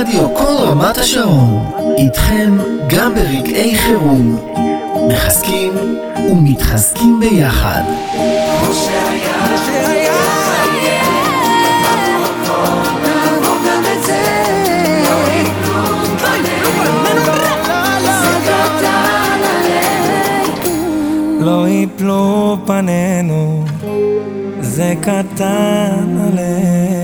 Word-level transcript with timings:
רדיו 0.00 0.34
כל 0.34 0.52
רמת 0.58 0.98
השרון, 0.98 1.70
איתכם 1.96 2.58
גם 2.88 3.14
ברגעי 3.14 3.76
חירום. 3.76 4.36
מחזקים 5.08 5.72
ומתחזקים 6.30 7.20
ביחד. 7.20 7.82
לא 21.40 21.68
יפלו 21.68 22.56
פנינו, 22.66 23.64
זה 24.60 24.94
קטן 25.00 26.16
עלינו. 26.26 26.99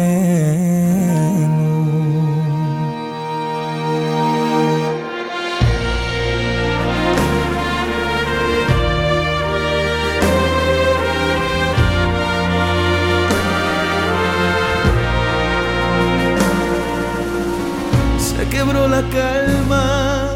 Calma 19.17 20.35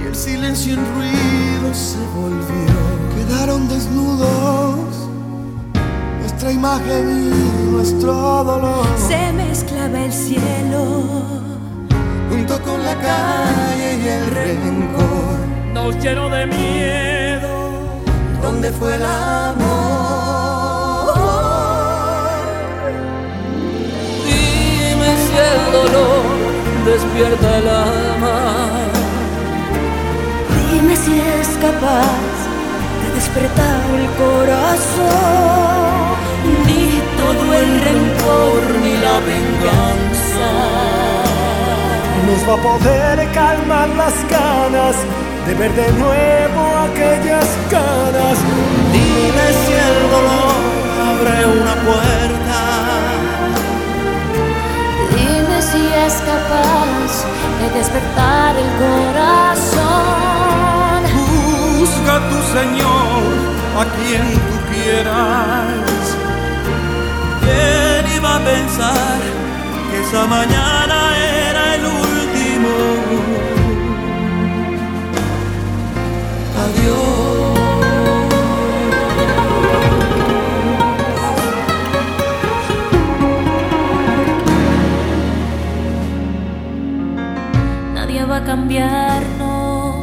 y 0.00 0.06
el 0.08 0.14
silencio 0.14 0.74
en 0.74 0.82
ruido 0.94 1.74
se 1.74 1.98
volvió. 2.18 2.76
Quedaron 3.16 3.68
desnudos 3.68 5.08
nuestra 6.20 6.52
imagen 6.52 7.04
y 7.10 7.70
nuestro 7.70 8.12
dolor. 8.44 8.86
Se 9.08 9.32
mezclaba 9.32 9.98
el 10.04 10.12
cielo 10.12 10.82
junto 12.30 12.54
con 12.62 12.82
la 12.82 12.94
calle 12.94 13.88
y 14.02 14.08
el 14.16 14.24
rencor. 14.40 15.36
Nos 15.74 15.96
llenó 16.02 16.28
de 16.30 16.46
miedo. 16.46 17.52
¿Dónde 18.42 18.70
fue 18.72 18.94
el 18.94 19.04
amor? 19.04 19.66
Dime 24.24 25.10
si 25.24 25.34
el 25.50 25.72
dolor 25.72 26.25
despierta 26.86 27.58
el 27.58 27.68
alma. 27.68 28.36
Dime 30.70 30.94
si 30.96 31.14
es 31.20 31.48
capaz 31.66 32.36
de 33.02 33.08
despertar 33.18 33.82
el 34.00 34.06
corazón. 34.22 35.66
Ni 36.66 36.84
todo 37.20 37.44
el 37.60 37.70
rencor 37.88 38.60
ni 38.82 38.94
la 39.06 39.16
venganza. 39.32 40.50
Nos 42.26 42.40
va 42.48 42.54
a 42.54 42.62
poder 42.68 43.16
calmar 43.32 43.88
las 44.02 44.16
ganas 44.36 44.96
de 45.46 45.52
ver 45.54 45.72
de 45.82 45.88
nuevo 46.02 46.62
aquellas 46.88 47.48
caras. 47.70 48.36
Dime 48.92 49.46
si 49.62 49.72
el 49.88 49.98
dolor 50.14 50.56
abre 51.10 51.36
una 51.60 51.74
puerta 51.86 52.45
es 56.06 56.14
capaz 56.14 57.12
de 57.60 57.66
despertar 57.78 58.54
el 58.56 58.70
corazón. 58.84 59.86
Busca 61.78 62.14
tu 62.30 62.38
Señor 62.56 63.22
a 63.80 63.84
quien 63.96 64.24
tú 64.46 64.56
quieras. 64.72 66.04
¿Quién 67.42 68.02
iba 68.16 68.30
a 68.36 68.40
pensar 68.52 69.18
que 69.90 69.96
esa 70.02 70.22
mañana 70.26 70.98
era 71.48 71.62
el 71.74 71.84
último? 71.84 72.74
Adiós. 76.62 77.15
Cambiarnos. 88.46 89.96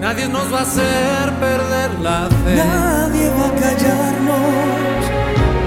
Nadie 0.00 0.28
nos 0.28 0.52
va 0.52 0.58
a 0.58 0.62
hacer 0.62 1.32
perder 1.40 1.90
la 2.00 2.28
fe. 2.44 2.56
Nadie 2.56 3.30
va 3.30 3.46
a 3.46 3.54
callarnos. 3.62 5.02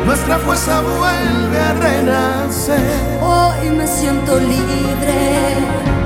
Nuestra 0.05 0.37
fuerza 0.39 0.81
vuelve 0.81 1.59
a 1.59 1.73
renacer. 1.73 2.81
Hoy 3.21 3.69
me 3.71 3.87
siento 3.87 4.37
libre. 4.37 5.17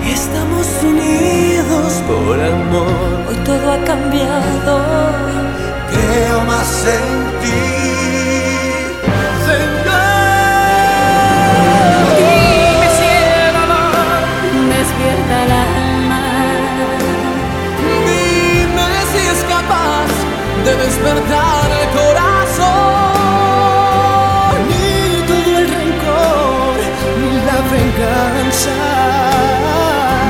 Estamos 0.06 0.68
unidos 0.84 1.94
por 2.08 2.40
amor. 2.40 3.26
Hoy 3.28 3.36
todo 3.44 3.72
ha 3.72 3.84
cambiado. 3.84 4.82
Creo 5.92 6.42
más 6.46 6.86
en 6.86 7.42
ti. 7.42 7.83
Despertar 20.94 21.72
el 21.82 21.88
corazón. 21.98 22.66
Ni 24.70 25.22
todo 25.28 25.52
el 25.60 25.68
rencor, 25.68 26.76
ni 27.20 27.34
la 27.48 27.58
venganza. 27.74 28.78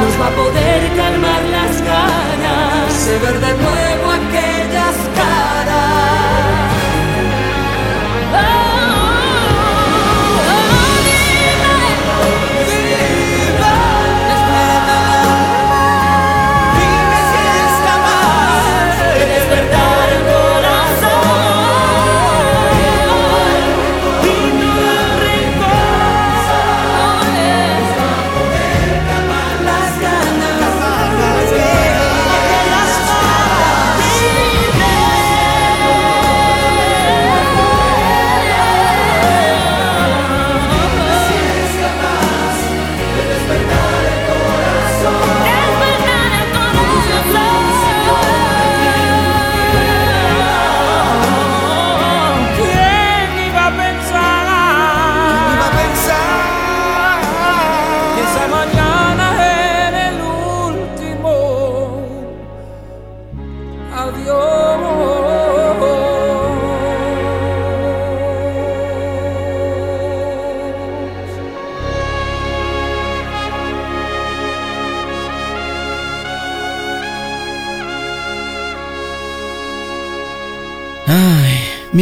Nos 0.02 0.14
va 0.20 0.28
a 0.28 0.34
poder 0.42 0.82
calmar 0.96 1.44
las 1.58 1.76
ganas 1.82 3.06
de 3.06 3.14
ver 3.20 3.38
de 3.40 3.52
nuevo 3.62 3.83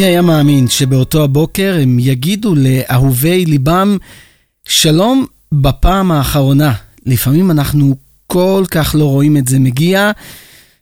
מי 0.02 0.08
היה 0.08 0.22
מאמין 0.22 0.68
שבאותו 0.68 1.24
הבוקר 1.24 1.78
הם 1.82 2.00
יגידו 2.00 2.56
לאהובי 2.58 3.46
ליבם 3.46 3.98
שלום 4.68 5.26
בפעם 5.52 6.12
האחרונה. 6.12 6.74
לפעמים 7.06 7.52
אנחנו 7.52 7.96
כל 8.28 8.64
כך 8.72 8.96
לא 9.00 9.06
רואים 9.06 9.38
את 9.38 9.48
זה 9.48 9.60
מגיע. 9.60 10.12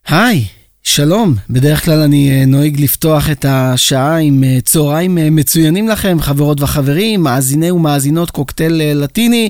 היי, 0.07 0.45
שלום. 0.83 1.35
בדרך 1.49 1.85
כלל 1.85 1.99
אני 1.99 2.45
נוהג 2.45 2.81
לפתוח 2.81 3.29
את 3.29 3.45
השעה 3.49 4.17
עם 4.17 4.43
צהריים 4.63 5.17
מצוינים 5.31 5.87
לכם, 5.87 6.17
חברות 6.21 6.61
וחברים, 6.61 7.23
מאזיני 7.23 7.71
ומאזינות 7.71 8.31
קוקטייל 8.31 8.73
לטיני. 8.73 9.49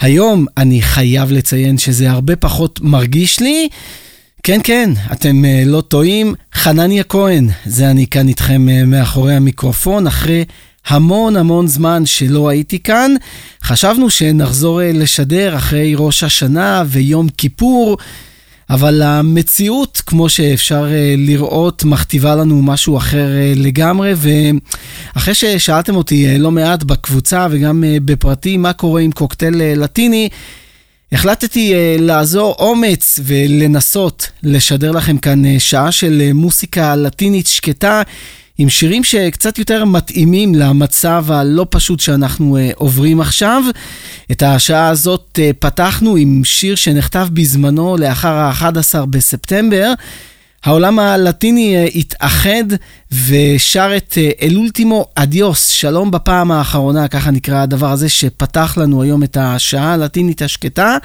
היום 0.00 0.46
אני 0.56 0.82
חייב 0.82 1.32
לציין 1.32 1.78
שזה 1.78 2.10
הרבה 2.10 2.36
פחות 2.36 2.80
מרגיש 2.82 3.40
לי. 3.40 3.68
כן, 4.42 4.60
כן, 4.64 4.90
אתם 5.12 5.42
לא 5.66 5.80
טועים. 5.80 6.34
חנניה 6.54 7.04
כהן, 7.04 7.48
זה 7.66 7.90
אני 7.90 8.06
כאן 8.06 8.28
איתכם 8.28 8.68
מאחורי 8.86 9.34
המיקרופון, 9.34 10.06
אחרי 10.06 10.44
המון 10.86 11.36
המון 11.36 11.66
זמן 11.66 12.06
שלא 12.06 12.48
הייתי 12.48 12.78
כאן. 12.78 13.14
חשבנו 13.64 14.10
שנחזור 14.10 14.80
לשדר 14.84 15.56
אחרי 15.56 15.94
ראש 15.96 16.24
השנה 16.24 16.84
ויום 16.86 17.28
כיפור. 17.28 17.98
אבל 18.70 19.02
המציאות, 19.02 20.02
כמו 20.06 20.28
שאפשר 20.28 20.86
אה, 20.90 21.14
לראות, 21.18 21.84
מכתיבה 21.84 22.36
לנו 22.36 22.62
משהו 22.62 22.96
אחר 22.96 23.28
אה, 23.32 23.52
לגמרי, 23.56 24.12
ואחרי 24.16 25.34
ששאלתם 25.34 25.94
אותי 25.96 26.26
אה, 26.26 26.38
לא 26.38 26.50
מעט 26.50 26.82
בקבוצה 26.82 27.46
וגם 27.50 27.84
בפרטי 28.04 28.56
מה 28.56 28.72
קורה 28.72 29.00
עם 29.00 29.12
קוקטייל 29.12 29.54
לטיני, 29.56 30.28
החלטתי 31.12 31.74
לעזור 31.98 32.54
אומץ 32.58 33.20
ולנסות 33.22 34.30
לשדר 34.42 34.90
לכם 34.90 35.18
כאן 35.18 35.58
שעה 35.58 35.92
של 35.92 36.30
מוסיקה 36.34 36.96
לטינית 36.96 37.46
שקטה. 37.46 38.02
עם 38.58 38.68
שירים 38.68 39.04
שקצת 39.04 39.58
יותר 39.58 39.84
מתאימים 39.84 40.54
למצב 40.54 41.24
הלא 41.28 41.66
פשוט 41.70 42.00
שאנחנו 42.00 42.56
uh, 42.56 42.74
עוברים 42.74 43.20
עכשיו. 43.20 43.62
את 44.32 44.42
השעה 44.42 44.88
הזאת 44.88 45.38
uh, 45.38 45.56
פתחנו 45.58 46.16
עם 46.16 46.42
שיר 46.44 46.74
שנכתב 46.74 47.28
בזמנו 47.32 47.96
לאחר 47.96 48.32
ה-11 48.32 49.06
בספטמבר. 49.10 49.92
העולם 50.64 50.98
הלטיני 50.98 51.86
uh, 51.86 51.90
התאחד 51.94 52.64
ושר 53.12 53.92
את 53.96 54.18
אל 54.42 54.56
אולטימו 54.56 55.06
אדיוס, 55.14 55.68
שלום 55.68 56.10
בפעם 56.10 56.50
האחרונה, 56.50 57.08
ככה 57.08 57.30
נקרא 57.30 57.62
הדבר 57.62 57.92
הזה 57.92 58.08
שפתח 58.08 58.78
לנו 58.80 59.02
היום 59.02 59.22
את 59.22 59.36
השעה 59.40 59.94
הלטינית 59.94 60.42
השקטה. 60.42 60.96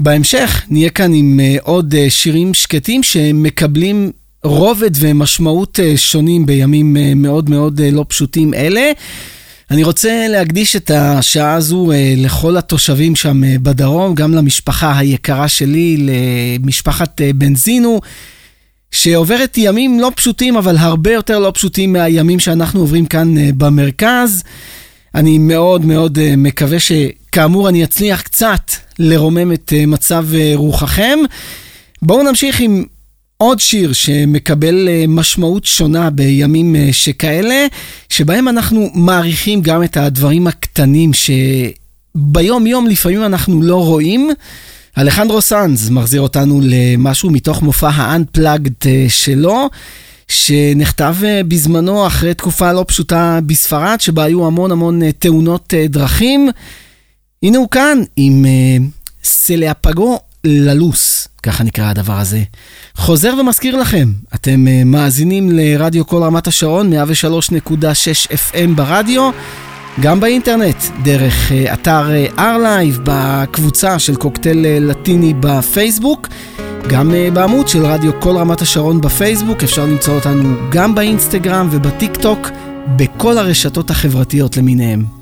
בהמשך 0.00 0.62
נהיה 0.70 0.90
כאן 0.90 1.12
עם 1.12 1.40
uh, 1.40 1.60
עוד 1.62 1.94
שירים 2.08 2.54
שקטים 2.54 3.02
שמקבלים 3.02 4.12
רובד 4.42 4.90
ומשמעות 4.94 5.80
אה, 5.80 5.96
שונים 5.96 6.46
בימים 6.46 6.96
אה, 6.96 7.12
מאוד 7.16 7.50
מאוד 7.50 7.80
אה, 7.80 7.90
לא 7.90 8.04
פשוטים 8.08 8.54
אלה. 8.54 8.90
אני 9.70 9.84
רוצה 9.84 10.26
להקדיש 10.28 10.76
את 10.76 10.90
השעה 10.90 11.54
הזו 11.54 11.90
לכל 12.16 12.56
התושבים 12.56 13.16
שם 13.16 13.42
בדרום, 13.62 14.14
גם 14.14 14.34
למשפחה 14.34 14.98
היקרה 14.98 15.48
שלי, 15.48 16.08
למשפחת 16.60 17.20
בנזינו, 17.34 18.00
שעוברת 18.90 19.54
ימים 19.58 20.00
לא 20.00 20.12
פשוטים, 20.14 20.56
אבל 20.56 20.76
הרבה 20.76 21.12
יותר 21.12 21.38
לא 21.38 21.50
פשוטים 21.54 21.92
מהימים 21.92 22.40
שאנחנו 22.40 22.80
עוברים 22.80 23.06
כאן 23.06 23.34
במרכז. 23.58 24.42
אני 25.14 25.38
מאוד 25.38 25.84
מאוד 25.84 26.18
מקווה 26.36 26.78
שכאמור 26.80 27.68
אני 27.68 27.84
אצליח 27.84 28.22
קצת 28.22 28.70
לרומם 28.98 29.52
את 29.52 29.72
מצב 29.86 30.26
רוחכם. 30.54 31.18
בואו 32.02 32.22
נמשיך 32.22 32.60
עם 32.60 32.84
עוד 33.36 33.60
שיר 33.60 33.92
שמקבל 33.92 34.88
אה, 34.88 35.04
משמעות 35.08 35.64
שונה 35.64 36.10
בימים 36.10 36.76
אה, 36.76 36.88
שכאלה, 36.92 37.66
שבהם 38.08 38.48
אנחנו 38.48 38.90
מעריכים 38.94 39.62
גם 39.62 39.82
את 39.82 39.96
הדברים 39.96 40.46
הקטנים 40.46 41.10
שביום 41.14 42.66
יום 42.66 42.86
לפעמים 42.86 43.24
אנחנו 43.24 43.62
לא 43.62 43.84
רואים. 43.84 44.30
אלחנדרו 44.98 45.42
סאנז 45.42 45.90
מחזיר 45.90 46.20
אותנו 46.20 46.60
למשהו 46.62 47.30
מתוך 47.30 47.62
מופע 47.62 47.88
ה-unplugged 47.88 48.86
אה, 48.86 49.06
שלו. 49.08 49.68
שנכתב 50.28 51.16
בזמנו 51.48 52.06
אחרי 52.06 52.34
תקופה 52.34 52.72
לא 52.72 52.84
פשוטה 52.88 53.38
בספרד, 53.46 53.96
שבה 54.00 54.24
היו 54.24 54.46
המון 54.46 54.72
המון 54.72 55.10
תאונות 55.10 55.74
דרכים. 55.88 56.48
הנה 57.42 57.58
הוא 57.58 57.68
כאן 57.70 57.98
עם 58.16 58.44
סלאפגו 59.24 60.18
ללוס, 60.44 61.28
ככה 61.42 61.64
נקרא 61.64 61.90
הדבר 61.90 62.18
הזה. 62.18 62.42
חוזר 62.96 63.34
ומזכיר 63.40 63.76
לכם, 63.76 64.12
אתם 64.34 64.66
מאזינים 64.84 65.50
לרדיו 65.52 66.06
כל 66.06 66.22
רמת 66.22 66.46
השרון, 66.46 66.92
103.6 66.92 66.96
FM 68.32 68.70
ברדיו, 68.76 69.30
גם 70.02 70.20
באינטרנט, 70.20 70.76
דרך 71.02 71.50
uh, 71.50 71.74
אתר 71.74 72.02
uh, 72.08 72.38
R-Live, 72.38 73.00
בקבוצה 73.04 73.98
של 73.98 74.16
קוקטייל 74.16 74.64
uh, 74.64 74.84
לטיני 74.84 75.34
בפייסבוק, 75.40 76.28
גם 76.88 77.12
בעמוד 77.32 77.68
של 77.68 77.86
רדיו 77.86 78.20
כל 78.20 78.36
רמת 78.36 78.60
השרון 78.60 79.00
בפייסבוק, 79.00 79.62
אפשר 79.62 79.86
למצוא 79.86 80.14
אותנו 80.14 80.54
גם 80.70 80.94
באינסטגרם 80.94 81.68
ובטיק 81.70 82.16
טוק, 82.16 82.48
בכל 82.96 83.38
הרשתות 83.38 83.90
החברתיות 83.90 84.56
למיניהם. 84.56 85.18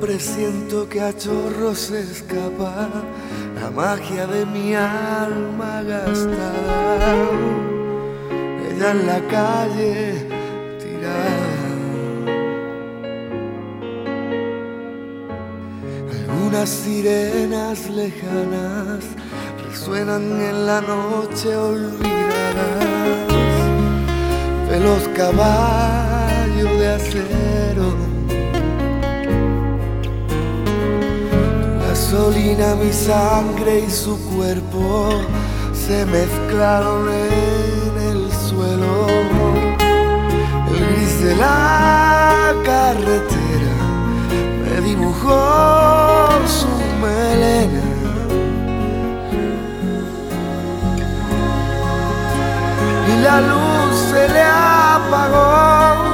presiento 0.00 0.86
que 0.88 1.00
a 1.00 1.12
chorros 1.12 1.90
escapa 1.90 2.72
la 3.60 3.70
magia 3.70 4.26
de 4.26 4.44
mi 4.46 4.74
alma 4.74 5.82
gastada. 5.82 7.14
Ella 8.68 8.90
en 8.90 9.06
la 9.06 9.20
calle 9.36 10.26
tirada. 10.82 11.58
Algunas 16.12 16.68
sirenas 16.68 17.88
lejanas 17.90 19.04
resuenan 19.66 20.24
en 20.50 20.66
la 20.66 20.80
noche 20.80 21.56
olvidadas 21.56 22.88
de 24.70 24.80
los 24.80 25.02
caballos 25.20 26.70
de 26.80 26.88
acero 26.88 28.17
gasolina, 32.10 32.74
mi 32.74 32.90
sangre 32.90 33.80
y 33.86 33.90
su 33.90 34.18
cuerpo 34.30 35.10
se 35.74 36.06
mezclaron 36.06 37.06
en 37.08 38.02
el 38.10 38.32
suelo. 38.32 39.06
El 40.70 40.86
gris 40.94 41.22
de 41.22 41.36
la 41.36 42.54
carretera 42.64 43.76
me 44.62 44.80
dibujó 44.80 46.28
su 46.46 46.68
melena. 47.02 47.82
Y 53.06 53.22
la 53.22 53.40
luz 53.42 53.96
se 54.10 54.28
le 54.28 54.42
apagó 54.42 56.07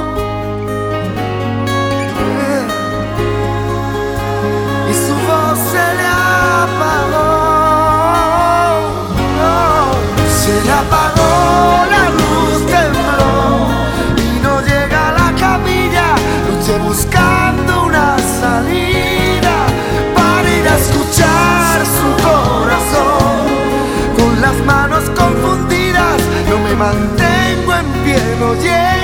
Se 10.45 10.63
le 10.63 10.71
apagó 10.71 11.85
la 11.89 12.09
luz, 12.19 12.65
tembló 12.67 13.67
y 14.15 14.39
no 14.43 14.61
llega 14.61 15.09
a 15.09 15.13
la 15.13 15.39
camilla. 15.39 16.13
Luché 16.47 16.77
buscando 16.77 17.85
una 17.85 18.15
salida 18.19 19.55
para 20.13 20.47
ir 20.47 20.67
a 20.67 20.77
escuchar 20.77 21.83
su 21.97 22.07
corazón. 22.23 23.47
Con 24.15 24.39
las 24.39 24.55
manos 24.67 25.09
confundidas, 25.17 26.21
no 26.47 26.59
me 26.59 26.75
mantengo 26.75 27.73
en 27.73 28.03
pie, 28.03 28.21
no 28.39 28.53
llego 28.53 28.94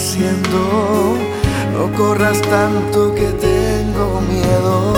no 0.00 1.92
corras 1.94 2.40
tanto 2.40 3.14
que 3.14 3.28
tengo 3.32 4.22
miedo. 4.22 4.94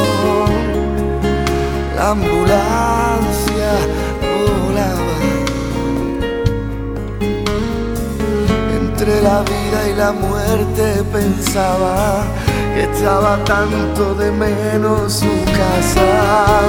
La 1.97 2.11
ambulancia 2.11 3.71
volaba. 4.23 5.15
Entre 8.81 9.21
la 9.23 9.43
vida 9.43 9.89
y 9.91 9.95
la 9.97 10.13
muerte 10.13 11.03
pensaba 11.13 12.23
que 12.73 12.85
echaba 12.85 13.43
tanto 13.45 14.15
de 14.15 14.31
menos 14.31 15.15
su 15.15 15.35
casa, 15.59 16.61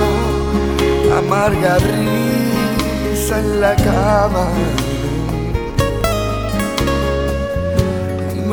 amarga 1.19 1.77
risa 1.77 3.39
en 3.39 3.61
la 3.61 3.75
cama. 3.75 4.47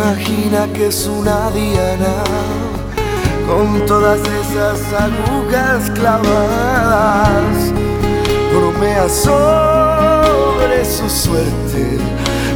Imagina 0.02 0.66
que 0.73 0.87
es 0.87 1.07
una 1.07 1.50
diana 1.50 2.25
con 3.47 3.85
todas 3.85 4.19
esas 4.21 4.80
agujas 4.95 5.90
clavadas. 5.90 7.71
Bromea 8.50 9.07
sobre 9.11 10.85
su 10.87 11.07
suerte, 11.11 11.99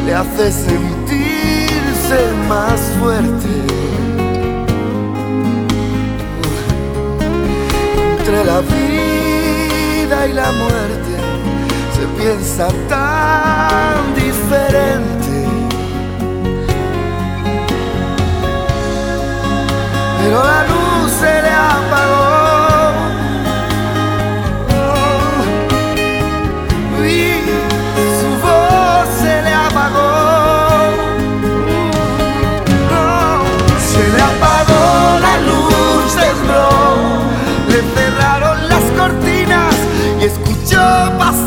le 0.06 0.14
hace 0.14 0.50
sentirse 0.50 2.32
más 2.48 2.80
fuerte. 2.98 3.54
Entre 8.18 8.42
la 8.42 8.60
vida 8.62 10.26
y 10.28 10.32
la 10.32 10.50
muerte 10.50 11.14
se 11.94 12.06
piensa 12.18 12.68
tan 12.88 14.14
diferente 14.14 15.13
pero 20.24 20.42
la 20.42 20.62
luz 20.64 21.12
se 21.20 21.42
le 21.42 21.50
apagó. 21.50 22.24
y 27.04 27.42
su 28.18 28.28
voz 28.42 29.06
se 29.20 29.42
le 29.42 29.52
apagó. 29.52 30.12
se 33.90 34.02
le 34.14 34.22
apagó 34.32 35.18
la 35.26 35.34
luz, 35.48 36.16
tembló, 36.16 36.68
le 37.68 37.80
cerraron 37.94 38.68
las 38.68 38.84
cortinas 38.98 39.74
y 40.22 40.24
escuchó 40.24 40.80
pasar 41.18 41.43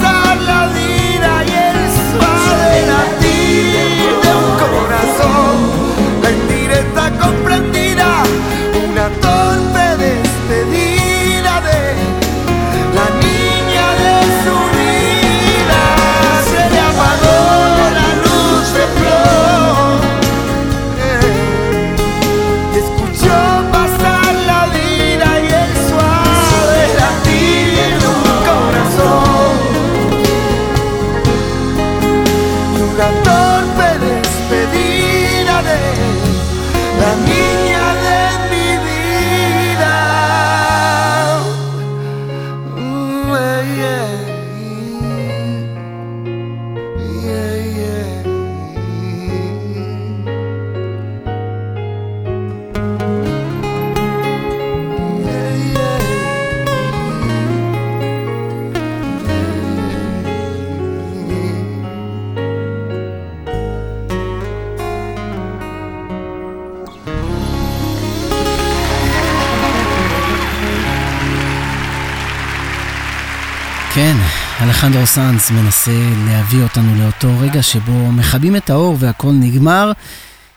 סאנס 75.07 75.51
מנסה 75.51 76.09
להביא 76.27 76.63
אותנו 76.63 76.95
לאותו 76.95 77.27
רגע 77.39 77.63
שבו 77.63 78.11
מכבים 78.11 78.55
את 78.55 78.69
האור 78.69 78.95
והכל 78.99 79.31
נגמר. 79.31 79.91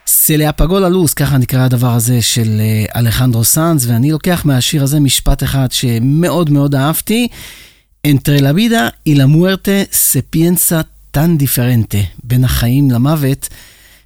סליה 0.07 0.53
פגול 0.53 0.85
הלוס, 0.85 1.15
ככה 1.15 1.39
נקרא 1.39 1.65
הדבר 1.65 1.93
הזה 1.93 2.23
של 2.23 2.61
אה, 2.61 3.01
אלחנדרו 3.01 3.45
סאנס, 3.45 3.87
ואני 3.87 4.11
לוקח 4.11 4.43
מהשיר 4.45 4.83
הזה 4.83 5.01
משפט 5.01 5.43
אחד 5.43 5.73
שמאוד 5.73 6.51
מאוד 6.51 6.75
אהבתי. 6.75 7.29
Entre 8.07 8.41
la 8.41 8.53
vida 8.53 8.83
y 9.09 9.15
la 9.15 9.27
muerte 9.27 9.85
se 9.93 10.21
בין 12.25 12.45
החיים 12.45 12.91
למוות. 12.91 13.49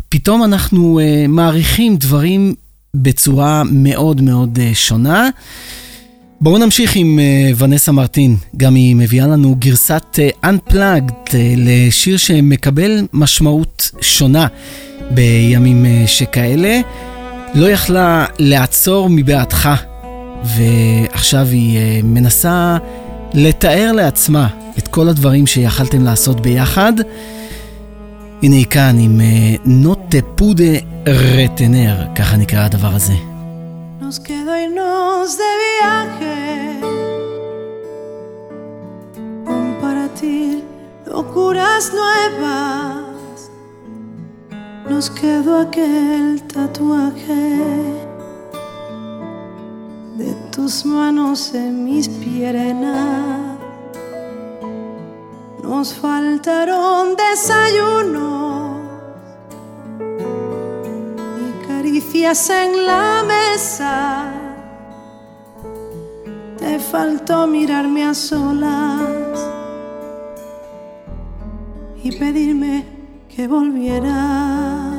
פתאום 0.08 0.44
אנחנו 0.44 1.00
uh, 1.00 1.28
מעריכים 1.28 1.96
דברים 1.96 2.54
בצורה 2.94 3.62
מאוד 3.70 4.20
מאוד 4.20 4.58
uh, 4.58 4.74
שונה. 4.74 5.28
בואו 6.40 6.58
נמשיך 6.58 6.96
עם 6.96 7.18
uh, 7.18 7.54
ונסה 7.62 7.92
מרטין, 7.92 8.36
גם 8.56 8.74
היא 8.74 8.96
מביאה 8.96 9.26
לנו 9.26 9.54
גרסת 9.58 10.04
uh, 10.14 10.46
Unplugged 10.46 11.28
uh, 11.28 11.34
לשיר 11.56 12.16
שמקבל 12.16 13.06
משמעות 13.12 13.90
שונה 14.00 14.46
בימים 15.10 15.86
שכאלה. 16.06 16.80
לא 17.54 17.70
יכלה 17.70 18.26
לעצור 18.38 19.08
מבעדך, 19.10 19.70
ועכשיו 20.44 21.46
היא 21.50 22.02
מנסה 22.04 22.76
לתאר 23.34 23.92
לעצמה 23.92 24.48
את 24.78 24.88
כל 24.88 25.08
הדברים 25.08 25.46
שיכלתם 25.46 26.04
לעשות 26.04 26.40
ביחד. 26.40 26.92
הנה 28.42 28.56
היא 28.56 28.66
כאן 28.66 28.96
עם 28.98 29.20
te 30.10 30.40
pude 30.40 30.84
retener, 31.06 32.14
ככה 32.14 32.36
נקרא 32.36 32.60
הדבר 32.60 32.94
הזה. 32.94 33.14
Nos 34.00 34.18
quedó 34.20 34.52
irnos 34.64 35.30
de 35.40 35.50
viaje, 35.62 36.13
nuevas. 41.92 43.50
Nos 44.88 45.10
quedó 45.10 45.60
aquel 45.60 46.40
tatuaje 46.44 47.58
de 50.16 50.34
tus 50.52 50.84
manos 50.86 51.52
en 51.52 51.84
mis 51.84 52.08
piernas. 52.08 53.58
Nos 55.64 55.94
faltaron 55.94 57.16
desayunos 57.16 58.78
y 61.40 61.66
caricias 61.66 62.50
en 62.50 62.86
la 62.86 63.24
mesa. 63.26 64.30
Te 66.56 66.78
faltó 66.78 67.48
mirarme 67.48 68.04
a 68.04 68.14
solas 68.14 69.23
y 72.04 72.12
pedirme 72.12 72.84
que 73.34 73.48
volviera. 73.48 74.93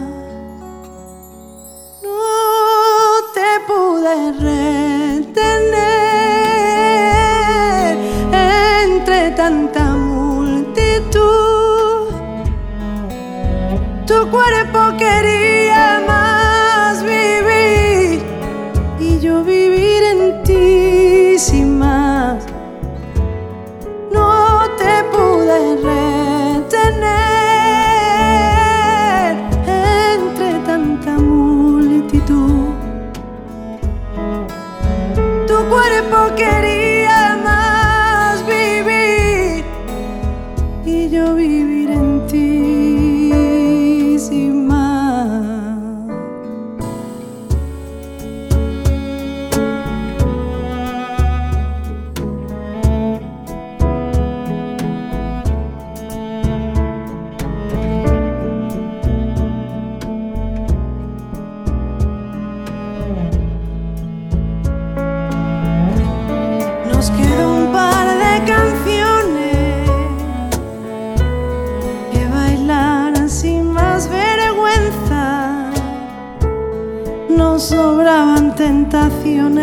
Tentaciones 78.55 79.59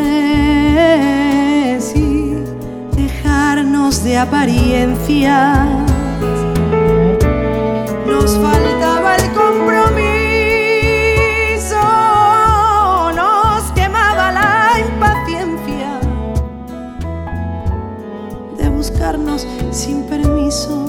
y 1.97 2.35
dejarnos 2.97 4.05
de 4.05 4.19
apariencias. 4.19 5.67
Nos 8.07 8.37
faltaba 8.37 9.17
el 9.17 9.33
compromiso, 9.33 9.81
nos 13.17 13.73
quemaba 13.73 14.33
la 14.33 14.73
impaciencia 14.79 16.01
de 18.59 18.69
buscarnos 18.69 19.47
sin 19.71 20.03
permiso. 20.05 20.87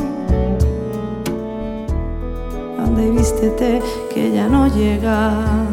Ande 2.80 3.10
vístete 3.12 3.82
que 4.13 4.32
ya 4.32 4.48
no 4.48 4.68
llegas. 4.68 5.73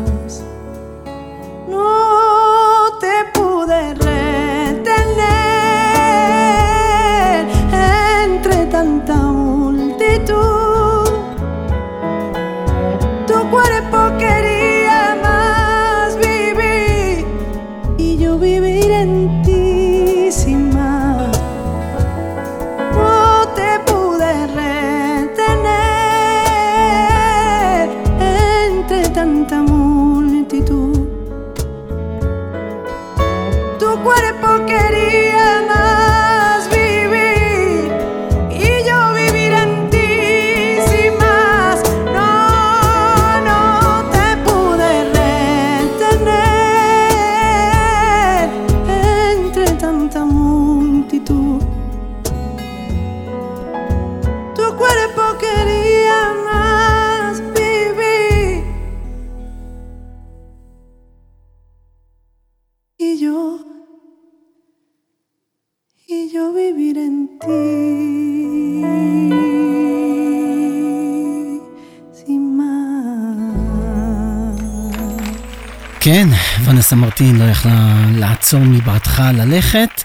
ונסה 76.91 76.97
מרטין 77.01 77.37
לא 77.37 77.45
יכלה 77.45 78.07
לעצור 78.15 78.61
מבעדך 78.61 79.23
ללכת, 79.35 80.03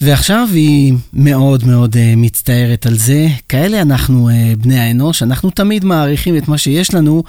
ועכשיו 0.00 0.48
היא 0.52 0.94
מאוד 1.12 1.64
מאוד 1.64 1.94
uh, 1.94 1.98
מצטערת 2.16 2.86
על 2.86 2.96
זה. 2.96 3.26
כאלה 3.48 3.82
אנחנו 3.82 4.28
uh, 4.28 4.32
בני 4.56 4.78
האנוש, 4.78 5.22
אנחנו 5.22 5.50
תמיד 5.50 5.84
מעריכים 5.84 6.36
את 6.36 6.48
מה 6.48 6.58
שיש 6.58 6.94
לנו, 6.94 7.22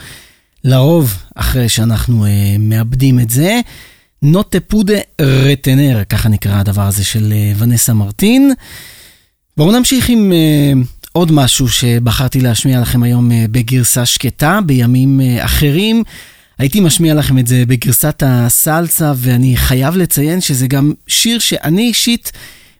לרוב 0.63 1.17
אחרי 1.35 1.69
שאנחנו 1.69 2.25
uh, 2.25 2.29
מאבדים 2.59 3.19
את 3.19 3.29
זה. 3.29 3.59
נוטה 4.21 4.59
פודה 4.59 4.97
רטנר, 5.21 6.03
ככה 6.09 6.29
נקרא 6.29 6.59
הדבר 6.59 6.87
הזה 6.87 7.05
של 7.05 7.33
ונסה 7.57 7.93
מרטין. 7.93 8.53
בואו 9.57 9.71
נמשיך 9.71 10.09
עם 10.09 10.31
uh, 10.31 10.87
עוד 11.11 11.31
משהו 11.31 11.69
שבחרתי 11.69 12.41
להשמיע 12.41 12.81
לכם 12.81 13.03
היום 13.03 13.31
uh, 13.31 13.33
בגרסה 13.51 14.05
שקטה, 14.05 14.59
בימים 14.65 15.19
uh, 15.19 15.45
אחרים. 15.45 16.03
הייתי 16.57 16.79
משמיע 16.79 17.13
לכם 17.13 17.37
את 17.39 17.47
זה 17.47 17.63
בגרסת 17.67 18.23
הסלסה, 18.25 19.13
ואני 19.15 19.57
חייב 19.57 19.97
לציין 19.97 20.41
שזה 20.41 20.67
גם 20.67 20.93
שיר 21.07 21.39
שאני 21.39 21.81
אישית 21.81 22.31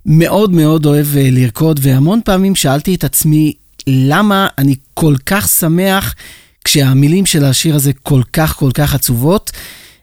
מאוד 0.06 0.54
מאוד 0.54 0.86
אוהב 0.86 1.18
אה, 1.18 1.30
לרקוד, 1.32 1.80
והמון 1.84 2.20
פעמים 2.26 2.56
שאלתי 2.56 2.96
את 2.96 3.04
עצמי, 3.04 3.54
למה 3.88 4.48
אני 4.58 4.76
כל 4.94 5.16
כך 5.26 5.48
שמח 5.48 6.16
כשהמילים 6.64 7.26
של 7.26 7.46
השיר 7.46 7.76
הזה 7.76 7.92
כל 8.04 8.22
כך 8.34 8.56
כל 8.56 8.72
כך 8.74 8.96
עצובות? 8.96 9.52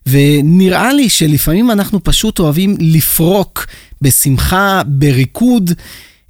ונראה 0.07 0.93
לי 0.93 1.09
שלפעמים 1.09 1.71
אנחנו 1.71 2.05
פשוט 2.05 2.39
אוהבים 2.39 2.77
לפרוק 2.81 3.67
בשמחה, 4.03 4.83
בריקוד, 4.87 5.71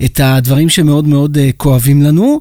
את 0.04 0.20
הדברים 0.20 0.68
שמאוד 0.68 1.08
מאוד 1.08 1.36
uh, 1.36 1.40
כואבים 1.56 2.02
לנו. 2.02 2.40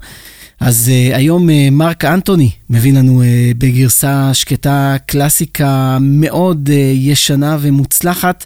אז 0.65 0.91
uh, 0.91 1.15
היום 1.15 1.49
uh, 1.49 1.53
מרק 1.71 2.05
אנטוני 2.05 2.49
מביא 2.69 2.93
לנו 2.93 3.21
uh, 3.21 3.25
בגרסה 3.57 4.33
שקטה 4.33 4.95
קלאסיקה 5.05 5.97
מאוד 6.01 6.69
uh, 6.69 6.71
ישנה 6.95 7.57
ומוצלחת, 7.61 8.45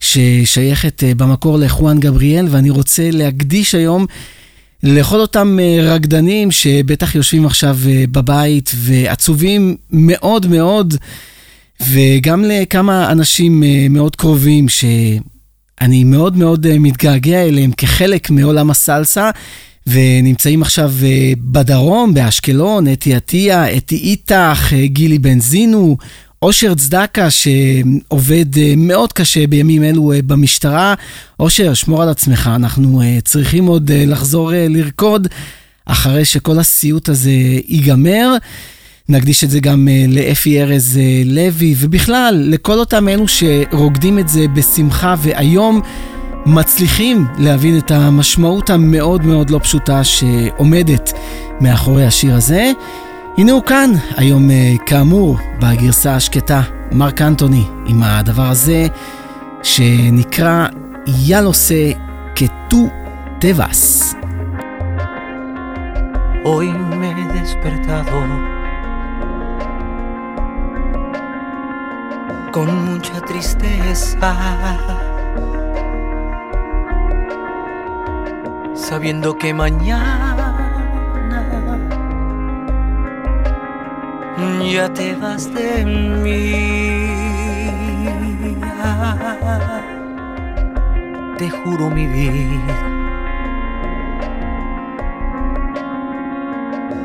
ששייכת 0.00 1.02
uh, 1.02 1.14
במקור 1.14 1.58
לחואן 1.58 2.00
גבריאל, 2.00 2.46
ואני 2.50 2.70
רוצה 2.70 3.10
להקדיש 3.12 3.74
היום 3.74 4.06
לכל 4.82 5.20
אותם 5.20 5.58
uh, 5.58 5.82
רקדנים 5.82 6.50
שבטח 6.50 7.14
יושבים 7.14 7.46
עכשיו 7.46 7.78
uh, 7.82 8.10
בבית 8.10 8.70
ועצובים 8.74 9.76
מאוד 9.90 10.46
מאוד, 10.46 10.94
וגם 11.80 12.44
לכמה 12.44 13.12
אנשים 13.12 13.62
uh, 13.62 13.66
מאוד 13.90 14.16
קרובים 14.16 14.68
שאני 14.68 16.04
מאוד 16.04 16.36
מאוד 16.36 16.66
uh, 16.66 16.68
מתגעגע 16.78 17.42
אליהם 17.42 17.72
כחלק 17.72 18.30
מעולם 18.30 18.70
הסלסה. 18.70 19.30
ונמצאים 19.86 20.62
עכשיו 20.62 20.92
אה, 21.02 21.32
בדרום, 21.38 22.14
באשקלון, 22.14 22.92
אתי 22.92 23.14
עטיה, 23.14 23.76
אתי 23.76 23.96
איתך, 23.96 24.72
אה, 24.72 24.86
גילי 24.86 25.18
בנזינו, 25.18 25.96
אושר 26.42 26.74
צדקה 26.74 27.28
שעובד 27.30 28.58
אה, 28.58 28.74
מאוד 28.76 29.12
קשה 29.12 29.46
בימים 29.46 29.84
אלו 29.84 30.12
במשטרה. 30.26 30.94
אושר, 31.40 31.74
שמור 31.74 32.02
על 32.02 32.08
עצמך, 32.08 32.50
אנחנו 32.54 33.02
צריכים 33.24 33.66
עוד 33.66 33.90
לחזור 33.92 34.52
לרקוד 34.54 35.28
אחרי 35.86 36.24
שכל 36.24 36.58
הסיוט 36.58 37.08
הזה 37.08 37.30
ייגמר. 37.68 38.36
נקדיש 39.08 39.44
את 39.44 39.50
זה 39.50 39.60
גם 39.60 39.88
לאפי 40.08 40.62
ארז 40.62 41.00
לוי, 41.24 41.74
ובכלל, 41.78 42.44
לכל 42.46 42.78
אותם 42.78 43.08
אלו 43.08 43.24
שרוקדים 43.28 44.18
את 44.18 44.28
זה 44.28 44.48
בשמחה, 44.48 45.14
והיום 45.18 45.80
מצליחים 46.46 47.26
להבין 47.38 47.78
את 47.78 47.90
המשמעות 47.90 48.70
המאוד 48.70 49.26
מאוד 49.26 49.50
לא 49.50 49.58
פשוטה 49.58 50.04
שעומדת 50.04 51.12
מאחורי 51.60 52.04
השיר 52.06 52.34
הזה. 52.34 52.72
הנה 53.38 53.52
הוא 53.52 53.62
כאן, 53.62 53.90
היום 54.16 54.50
אה, 54.50 54.74
כאמור, 54.86 55.36
בגרסה 55.58 56.14
השקטה, 56.14 56.62
מרק 56.92 57.22
אנטוני, 57.22 57.64
עם 57.86 58.02
הדבר 58.02 58.46
הזה 58.46 58.86
שנקרא 59.62 60.66
יאלוסה 61.06 61.90
כתו 62.34 62.86
טבעס. 63.40 64.14
Con 72.52 72.70
mucha 72.86 73.20
tristeza. 73.28 75.09
Sabiendo 78.90 79.38
que 79.38 79.54
mañana 79.54 80.34
ya 84.72 84.92
te 84.92 85.14
vas 85.14 85.44
de 85.54 85.84
mí. 86.24 87.06
Te 91.38 91.48
juro 91.50 91.88
mi 91.88 92.06
vida 92.08 92.78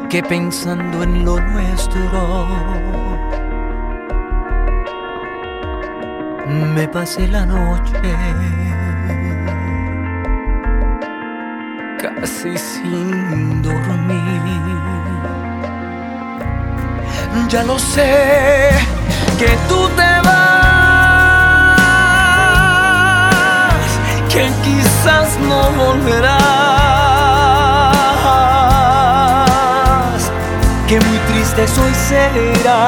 que 0.09 0.23
pensando 0.23 1.03
en 1.03 1.23
lo 1.23 1.39
nuestro 1.39 2.47
me 6.73 6.87
pasé 6.87 7.27
la 7.27 7.45
noche 7.45 8.84
casi 12.25 12.57
sin 12.57 13.61
dormir. 13.61 14.23
Ya 17.49 17.61
lo 17.63 17.77
sé 17.77 18.71
que 19.37 19.49
tú 19.69 19.87
te 19.99 20.11
vas, 20.27 20.49
que 24.33 24.43
quizás 24.65 25.27
no 25.49 25.59
volverás, 25.83 26.31
que 30.87 30.99
muy 30.99 31.19
triste 31.27 31.67
soy 31.67 31.93
será. 31.93 32.83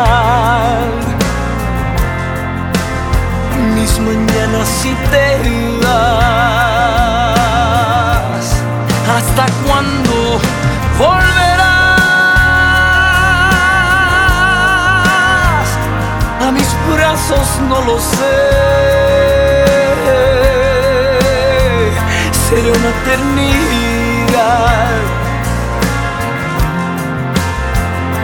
mañana 4.00 4.60
si 4.66 4.92
te 5.12 5.26
vas? 5.84 6.57
Brazos 16.94 17.48
no 17.70 17.82
lo 17.82 18.00
sé. 18.00 18.38
Será 22.48 22.70
una 22.80 22.90
eternidad. 23.02 24.88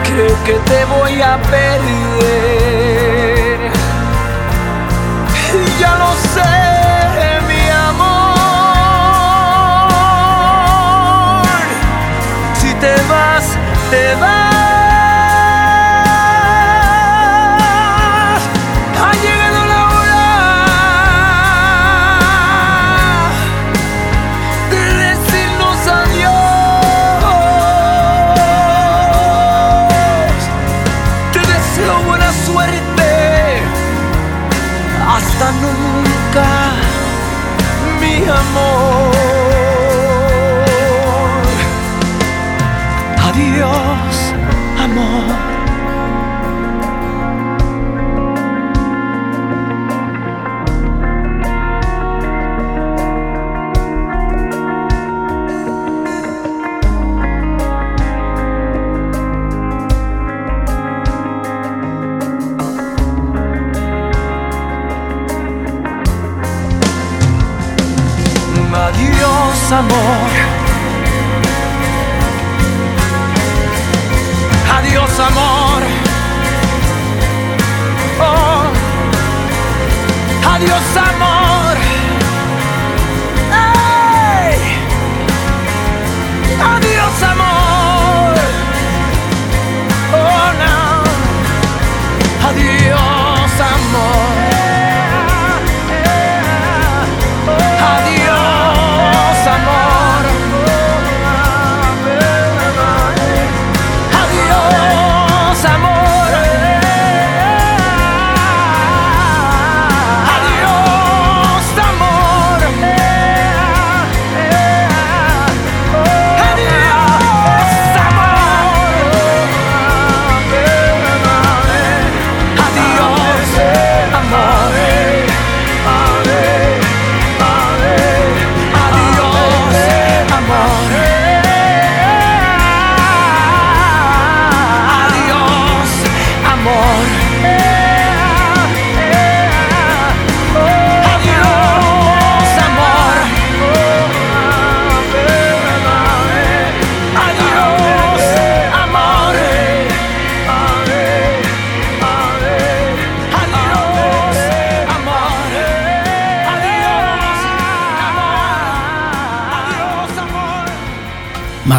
Creo 0.04 0.34
que 0.44 0.54
te 0.70 0.84
voy 0.86 1.22
a 1.22 1.36
perder. 1.42 2.34
Ya 5.80 5.92
lo 5.96 6.12
sé, 6.34 6.54
mi 7.48 7.64
amor. 7.88 8.24
Si 12.60 12.70
te 12.74 12.94
vas, 13.08 13.44
te 13.90 14.14
vas. 14.20 14.53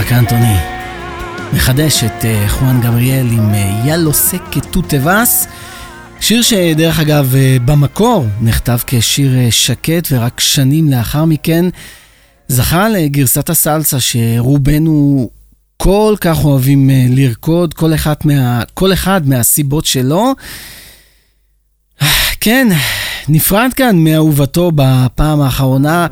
מרק 0.05 0.13
אנטוני 0.13 0.55
מחדש 1.53 2.03
את 2.03 2.25
אה, 2.25 2.45
חואן 2.49 2.81
גבריאל 2.81 3.27
עם 3.31 3.53
אה, 3.53 3.81
יאלו 3.85 4.13
סקה 4.13 4.59
טוטבאס, 4.71 5.47
שיר 6.19 6.41
שדרך 6.41 6.99
אגב 6.99 7.35
אה, 7.35 7.57
במקור 7.65 8.25
נכתב 8.41 8.77
כשיר 8.87 9.49
שקט 9.49 10.07
ורק 10.11 10.39
שנים 10.39 10.91
לאחר 10.91 11.25
מכן 11.25 11.65
זכה 12.47 12.89
לגרסת 12.89 13.49
הסלסה 13.49 13.99
שרובנו 13.99 15.29
כל 15.77 16.15
כך 16.21 16.45
אוהבים 16.45 16.89
לרקוד, 17.09 17.73
כל 17.73 17.93
אחד, 17.93 18.15
מה, 18.25 18.63
כל 18.73 18.93
אחד 18.93 19.27
מהסיבות 19.27 19.85
שלו. 19.85 20.33
כן, 22.39 22.67
נפרד 23.29 23.71
כאן 23.75 24.03
מאהובתו 24.03 24.71
בפעם 24.75 25.41
האחרונה, 25.41 26.07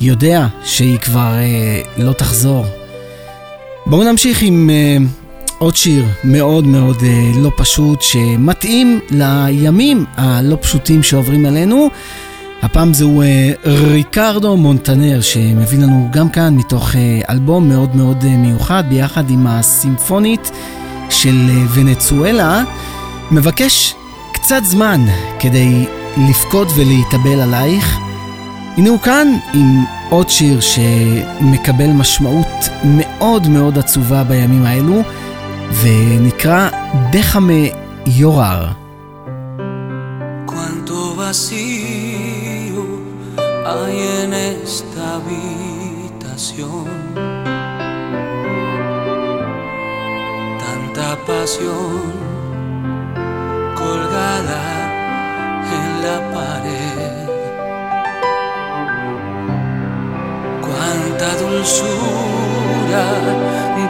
יודע 0.00 0.46
שהיא 0.64 0.98
כבר 0.98 1.34
אה, 1.34 1.82
לא 1.96 2.12
תחזור. 2.12 2.77
בואו 3.88 4.04
נמשיך 4.04 4.42
עם 4.42 4.70
אה, 4.70 4.96
עוד 5.58 5.76
שיר 5.76 6.04
מאוד 6.24 6.66
מאוד 6.66 6.96
אה, 7.02 7.30
לא 7.42 7.50
פשוט, 7.56 8.02
שמתאים 8.02 9.00
לימים 9.10 10.04
הלא 10.16 10.56
פשוטים 10.60 11.02
שעוברים 11.02 11.46
עלינו. 11.46 11.88
הפעם 12.62 12.94
זהו 12.94 13.22
אה, 13.22 13.52
ריקרדו 13.64 14.56
מונטנר, 14.56 15.20
שמביא 15.20 15.78
לנו 15.78 16.08
גם 16.12 16.28
כאן 16.28 16.54
מתוך 16.56 16.96
אה, 16.96 17.20
אלבום 17.30 17.68
מאוד 17.68 17.96
מאוד 17.96 18.24
אה, 18.24 18.36
מיוחד, 18.36 18.84
ביחד 18.88 19.30
עם 19.30 19.46
הסימפונית 19.46 20.50
של 21.10 21.46
אה, 21.50 21.64
ונצואלה. 21.74 22.64
מבקש 23.30 23.94
קצת 24.32 24.60
זמן 24.64 25.00
כדי 25.40 25.86
לפקוד 26.28 26.68
ולהתאבל 26.76 27.40
עלייך. 27.40 27.98
הנה 28.76 28.88
הוא 28.88 28.98
כאן 28.98 29.28
עם 29.54 29.84
עוד 30.10 30.28
שיר 30.28 30.60
שמקבל 30.60 31.90
משמעות 31.90 32.68
מאוד 32.84 33.48
מאוד 33.48 33.78
עצובה 33.78 34.24
בימים 34.24 34.64
האלו, 34.66 35.02
ונקרא 35.82 36.68
דחמה 37.12 37.52
יורר. 38.06 38.68
Hay 43.70 43.98
en 44.22 44.32
esta 44.32 45.02
habitación. 45.16 46.88
Colgada 53.78 54.64
en 55.76 55.88
la 56.02 56.16
pared. 56.32 57.27
Cuánta 61.18 61.34
dulzura 61.42 63.06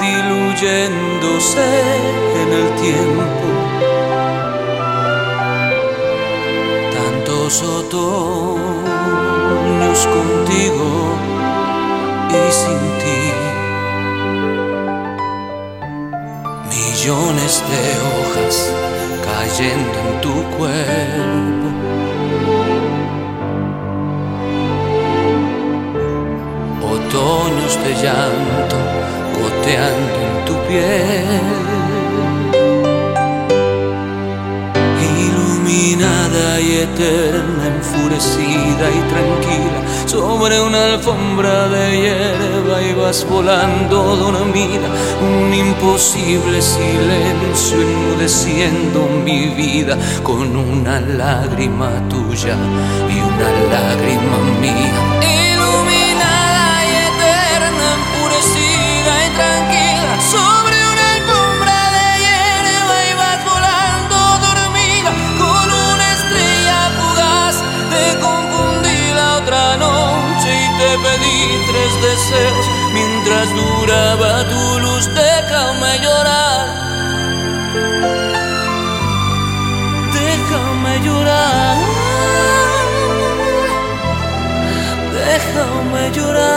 diluyéndose 0.00 1.68
en 2.40 2.48
el 2.52 2.66
tiempo. 2.80 3.46
Tantos 6.90 7.62
otoños 7.62 8.58
contigo 10.06 10.88
y 12.30 12.32
sin 12.50 12.82
ti. 13.02 13.22
Millones 16.70 17.52
de 17.68 17.82
hojas 18.08 18.56
cayendo 19.26 19.98
en 19.98 20.20
tu 20.22 20.34
cuerpo. 20.56 21.67
Otoños 27.08 27.78
de 27.82 27.94
llanto 28.02 28.76
goteando 29.40 30.16
en 30.26 30.44
tu 30.44 30.54
piel. 30.68 31.40
Iluminada 35.18 36.60
y 36.60 36.80
eterna, 36.80 37.66
enfurecida 37.76 38.86
y 38.90 39.00
tranquila, 39.12 39.80
sobre 40.06 40.60
una 40.60 40.94
alfombra 40.94 41.68
de 41.68 42.00
hierba 42.00 42.82
ibas 42.82 43.26
volando 43.28 44.16
dormida, 44.16 44.88
un 45.20 45.54
imposible 45.54 46.60
silencio 46.60 47.80
enmudeciendo 47.80 49.08
mi 49.24 49.48
vida 49.48 49.96
con 50.22 50.56
una 50.56 51.00
lágrima 51.00 51.90
tuya 52.08 52.56
y 53.08 53.20
una 53.20 53.50
lágrima 53.72 54.38
mía. 54.60 55.37
Deseos 72.00 72.66
mientras 72.92 73.48
duraba 73.54 74.44
tu 74.48 74.78
luz. 74.80 75.08
Déjame 75.14 75.98
llorar. 76.04 76.66
Déjame 80.12 80.92
llorar. 81.06 81.76
Déjame 85.12 86.10
llorar. 86.16 86.47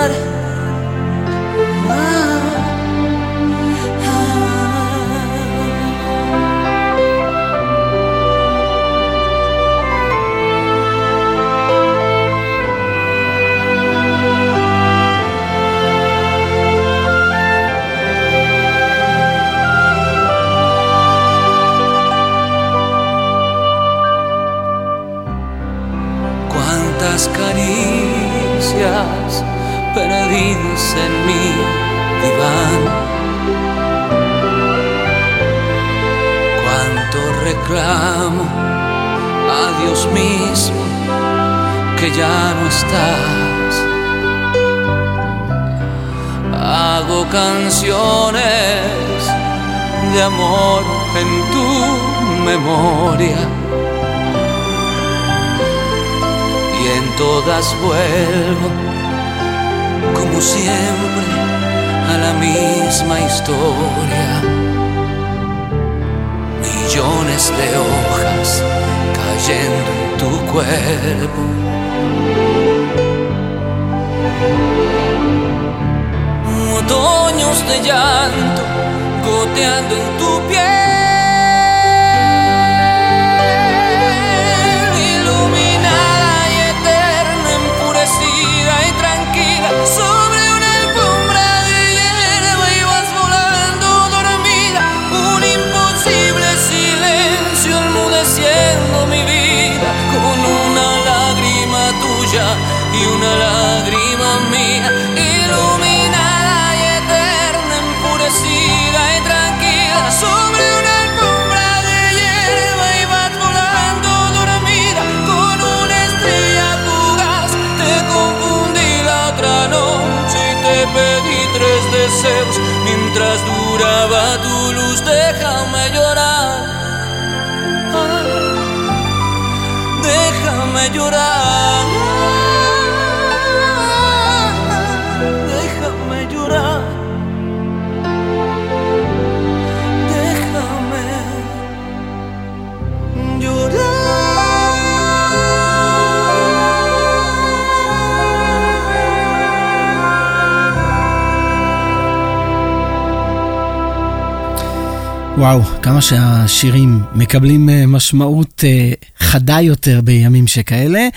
וואו, 155.41 155.62
כמה 155.82 156.01
שהשירים 156.01 156.99
מקבלים 157.13 157.69
אה, 157.69 157.86
משמעות 157.86 158.63
אה, 158.63 158.91
חדה 159.19 159.62
יותר 159.62 160.01
בימים 160.01 160.47
שכאלה. 160.47 161.08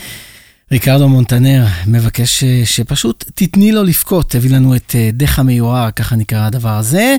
ריקרדו 0.73 1.09
מונטנר 1.09 1.65
מבקש 1.87 2.45
אה, 2.45 2.63
שפשוט 2.65 3.25
תתני 3.35 3.73
לו 3.73 3.85
לבכות, 3.85 4.35
הביא 4.35 4.51
לנו 4.51 4.77
את 4.77 4.95
דך 5.13 5.39
המיוער, 5.39 5.91
ככה 5.91 6.17
נקרא 6.17 6.47
הדבר 6.47 6.77
הזה. 6.77 7.17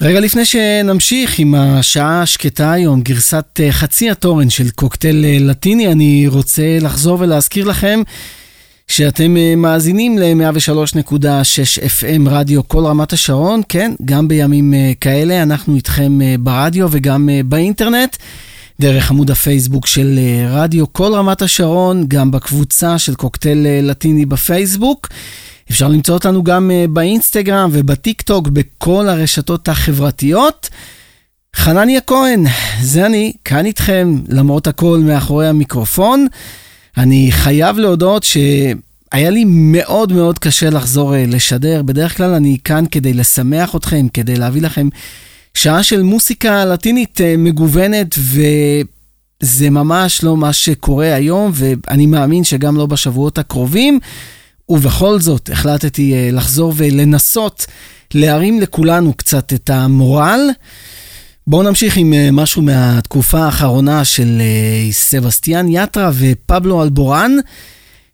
רגע 0.00 0.20
לפני 0.20 0.44
שנמשיך 0.44 1.38
עם 1.38 1.54
השעה 1.54 2.22
השקטה 2.22 2.72
היום, 2.72 3.02
גרסת 3.02 3.60
חצי 3.70 4.10
התורן 4.10 4.50
של 4.50 4.70
קוקטייל 4.70 5.50
לטיני, 5.50 5.92
אני 5.92 6.24
רוצה 6.28 6.78
לחזור 6.80 7.20
ולהזכיר 7.20 7.64
לכם 7.64 8.00
שאתם 8.90 9.36
אה, 9.36 9.56
מאזינים 9.56 10.18
ל-103.6 10.18 11.82
FM 11.82 12.28
רדיו 12.28 12.68
כל 12.68 12.86
רמת 12.86 13.12
השרון, 13.12 13.62
כן, 13.68 13.92
גם 14.04 14.28
בימים 14.28 14.74
אה, 14.74 14.92
כאלה 15.00 15.42
אנחנו 15.42 15.76
איתכם 15.76 16.22
אה, 16.22 16.34
ברדיו 16.40 16.88
וגם 16.90 17.28
באינטרנט, 17.44 18.16
דרך 18.80 19.10
עמוד 19.10 19.30
הפייסבוק 19.30 19.86
של 19.86 20.18
רדיו 20.48 20.92
כל 20.92 21.14
רמת 21.14 21.42
השרון, 21.42 22.04
גם 22.08 22.30
בקבוצה 22.30 22.98
של 22.98 23.14
קוקטייל 23.14 23.66
לטיני 23.82 24.26
בפייסבוק. 24.26 25.08
אפשר 25.70 25.88
למצוא 25.88 26.14
אותנו 26.14 26.44
גם 26.44 26.70
באינסטגרם 26.90 27.70
ובטיק 27.72 28.22
טוק, 28.22 28.48
בכל 28.48 29.08
הרשתות 29.08 29.68
החברתיות. 29.68 30.68
חנניה 31.56 32.00
כהן, 32.00 32.44
זה 32.82 33.06
אני, 33.06 33.32
כאן 33.44 33.66
איתכם, 33.66 34.16
למרות 34.28 34.66
הכל 34.66 35.00
מאחורי 35.04 35.48
המיקרופון. 35.48 36.26
אני 37.00 37.28
חייב 37.32 37.78
להודות 37.78 38.22
שהיה 38.22 39.30
לי 39.30 39.44
מאוד 39.46 40.12
מאוד 40.12 40.38
קשה 40.38 40.70
לחזור 40.70 41.14
אה, 41.14 41.24
לשדר. 41.28 41.82
בדרך 41.82 42.16
כלל 42.16 42.34
אני 42.34 42.56
כאן 42.64 42.84
כדי 42.90 43.12
לשמח 43.12 43.76
אתכם, 43.76 44.06
כדי 44.14 44.36
להביא 44.36 44.62
לכם 44.62 44.88
שעה 45.54 45.82
של 45.82 46.02
מוסיקה 46.02 46.64
לטינית 46.64 47.20
אה, 47.20 47.34
מגוונת, 47.38 48.14
וזה 48.18 49.70
ממש 49.70 50.24
לא 50.24 50.36
מה 50.36 50.52
שקורה 50.52 51.14
היום, 51.14 51.52
ואני 51.54 52.06
מאמין 52.06 52.44
שגם 52.44 52.76
לא 52.76 52.86
בשבועות 52.86 53.38
הקרובים. 53.38 53.98
ובכל 54.68 55.20
זאת, 55.20 55.50
החלטתי 55.52 56.14
אה, 56.14 56.30
לחזור 56.32 56.72
ולנסות 56.76 57.66
להרים 58.14 58.60
לכולנו 58.60 59.12
קצת 59.12 59.52
את 59.52 59.70
המורל. 59.70 60.40
בואו 61.46 61.62
נמשיך 61.62 61.96
עם 61.96 62.14
אה, 62.14 62.28
משהו 62.32 62.62
מהתקופה 62.62 63.38
האחרונה 63.38 64.04
של 64.04 64.40
אה, 64.40 64.92
סבסטיאן 64.92 65.66
יטרה 65.68 66.10
ופבלו 66.14 66.82
אלבורן. 66.82 67.36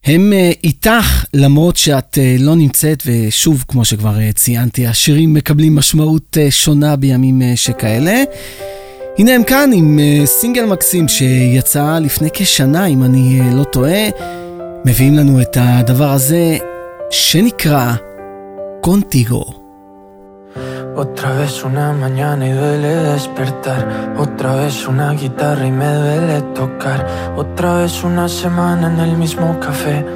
הם 0.04 0.32
אה, 0.32 0.50
איתך, 0.64 1.24
למרות 1.34 1.76
שאת 1.76 2.18
לא 2.38 2.54
נמצאת, 2.54 3.02
ושוב, 3.06 3.64
כמו 3.68 3.84
שכבר 3.84 4.32
ציינתי, 4.32 4.86
השירים 4.86 5.34
מקבלים 5.34 5.76
משמעות 5.76 6.36
שונה 6.50 6.96
בימים 6.96 7.42
שכאלה. 7.56 8.22
הנה 9.18 9.34
הם 9.34 9.44
כאן 9.44 9.70
עם 9.74 9.98
סינגל 10.24 10.64
מקסים 10.64 11.08
שיצא 11.08 11.98
לפני 11.98 12.28
כשנה, 12.34 12.86
אם 12.86 13.04
אני 13.04 13.40
לא 13.54 13.64
טועה. 13.64 14.08
מביאים 14.84 15.14
לנו 15.14 15.40
את 15.40 15.56
הדבר 15.60 16.10
הזה 16.10 16.56
שנקרא 17.10 17.94
קונטיגו. 18.80 19.65
Otra 20.96 21.32
vez 21.32 21.62
una 21.62 21.92
mañana 21.92 22.46
y 22.48 22.52
duele 22.52 22.88
despertar. 22.88 24.14
Otra 24.16 24.54
vez 24.54 24.88
una 24.88 25.12
guitarra 25.12 25.66
y 25.66 25.70
me 25.70 25.92
duele 25.92 26.40
tocar. 26.54 27.06
Otra 27.36 27.74
vez 27.74 28.02
una 28.02 28.26
semana 28.30 28.86
en 28.86 29.00
el 29.00 29.18
mismo 29.18 29.60
café. 29.60 30.06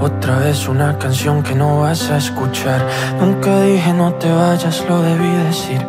Otra 0.00 0.38
vez 0.38 0.68
una 0.68 0.96
canción 0.96 1.42
que 1.42 1.56
no 1.56 1.80
vas 1.80 2.08
a 2.10 2.18
escuchar. 2.18 2.86
Nunca 3.20 3.60
dije 3.62 3.92
no 3.92 4.14
te 4.14 4.30
vayas, 4.30 4.84
lo 4.88 5.02
debí 5.02 5.28
decir. 5.48 5.84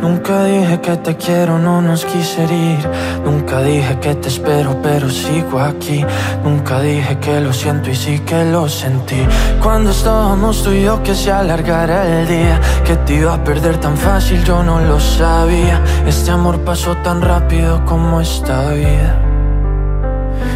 Nunca 0.00 0.44
dije 0.46 0.80
que 0.80 0.96
te 0.96 1.16
quiero, 1.16 1.60
no 1.60 1.80
nos 1.80 2.04
quise 2.04 2.42
ir. 2.42 2.84
Nunca 3.24 3.62
dije 3.62 4.00
que 4.00 4.16
te 4.16 4.28
espero, 4.28 4.76
pero 4.82 5.08
sigo 5.08 5.60
aquí. 5.60 6.04
Nunca 6.42 6.80
dije 6.80 7.18
que 7.20 7.40
lo 7.40 7.52
siento 7.52 7.88
y 7.88 7.94
sí 7.94 8.18
que 8.18 8.44
lo 8.46 8.68
sentí. 8.68 9.22
Cuando 9.62 9.92
estábamos 9.92 10.64
tú 10.64 10.72
y 10.72 10.82
yo 10.82 11.00
que 11.04 11.14
se 11.14 11.30
alargara 11.30 12.20
el 12.20 12.26
día, 12.26 12.60
que 12.84 12.96
te 12.96 13.14
iba 13.14 13.34
a 13.34 13.44
perder 13.44 13.51
tan 13.60 13.98
fácil, 13.98 14.42
yo 14.44 14.62
no 14.62 14.80
lo 14.80 14.98
sabía. 14.98 15.82
Este 16.06 16.30
amor 16.30 16.64
pasó 16.64 16.96
tan 16.98 17.20
rápido 17.20 17.84
como 17.84 18.20
esta 18.20 18.70
vida. 18.70 19.18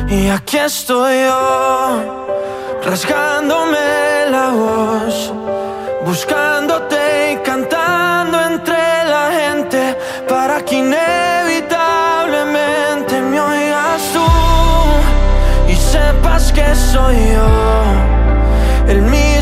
Y 0.09 0.31
aquí 0.31 0.57
estoy 0.57 1.25
yo, 1.25 2.01
rasgándome 2.85 4.31
la 4.31 4.49
voz, 4.51 5.35
buscándote 6.07 7.33
y 7.33 7.37
cantando 7.45 8.41
entre 8.41 9.05
la 9.05 9.33
gente 9.41 9.99
para 10.29 10.65
que 10.65 10.77
inevitablemente 10.77 13.21
me 13.21 13.41
oigas 13.41 14.03
tú 14.15 14.25
y 15.69 15.77
sepas 15.77 16.51
que 16.53 16.75
soy 16.75 17.33
yo, 17.35 17.49
el 18.89 19.03
mismo 19.03 19.36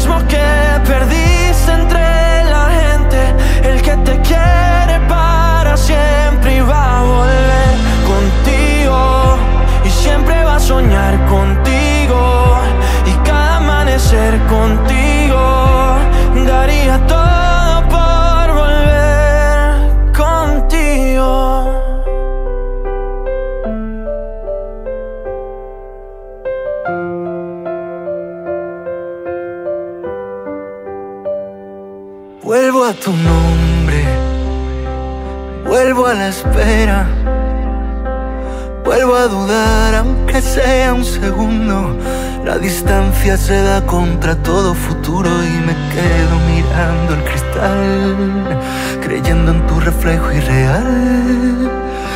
La 42.55 42.61
distancia 42.61 43.37
se 43.37 43.61
da 43.63 43.85
contra 43.85 44.37
todo 44.37 44.75
futuro 44.75 45.29
y 45.29 45.59
me 45.67 45.75
quedo 45.93 46.35
mirando 46.47 47.15
el 47.15 47.25
cristal, 47.25 48.61
creyendo 49.03 49.51
en 49.51 49.67
tu 49.67 49.81
reflejo 49.81 50.31
irreal. 50.31 51.69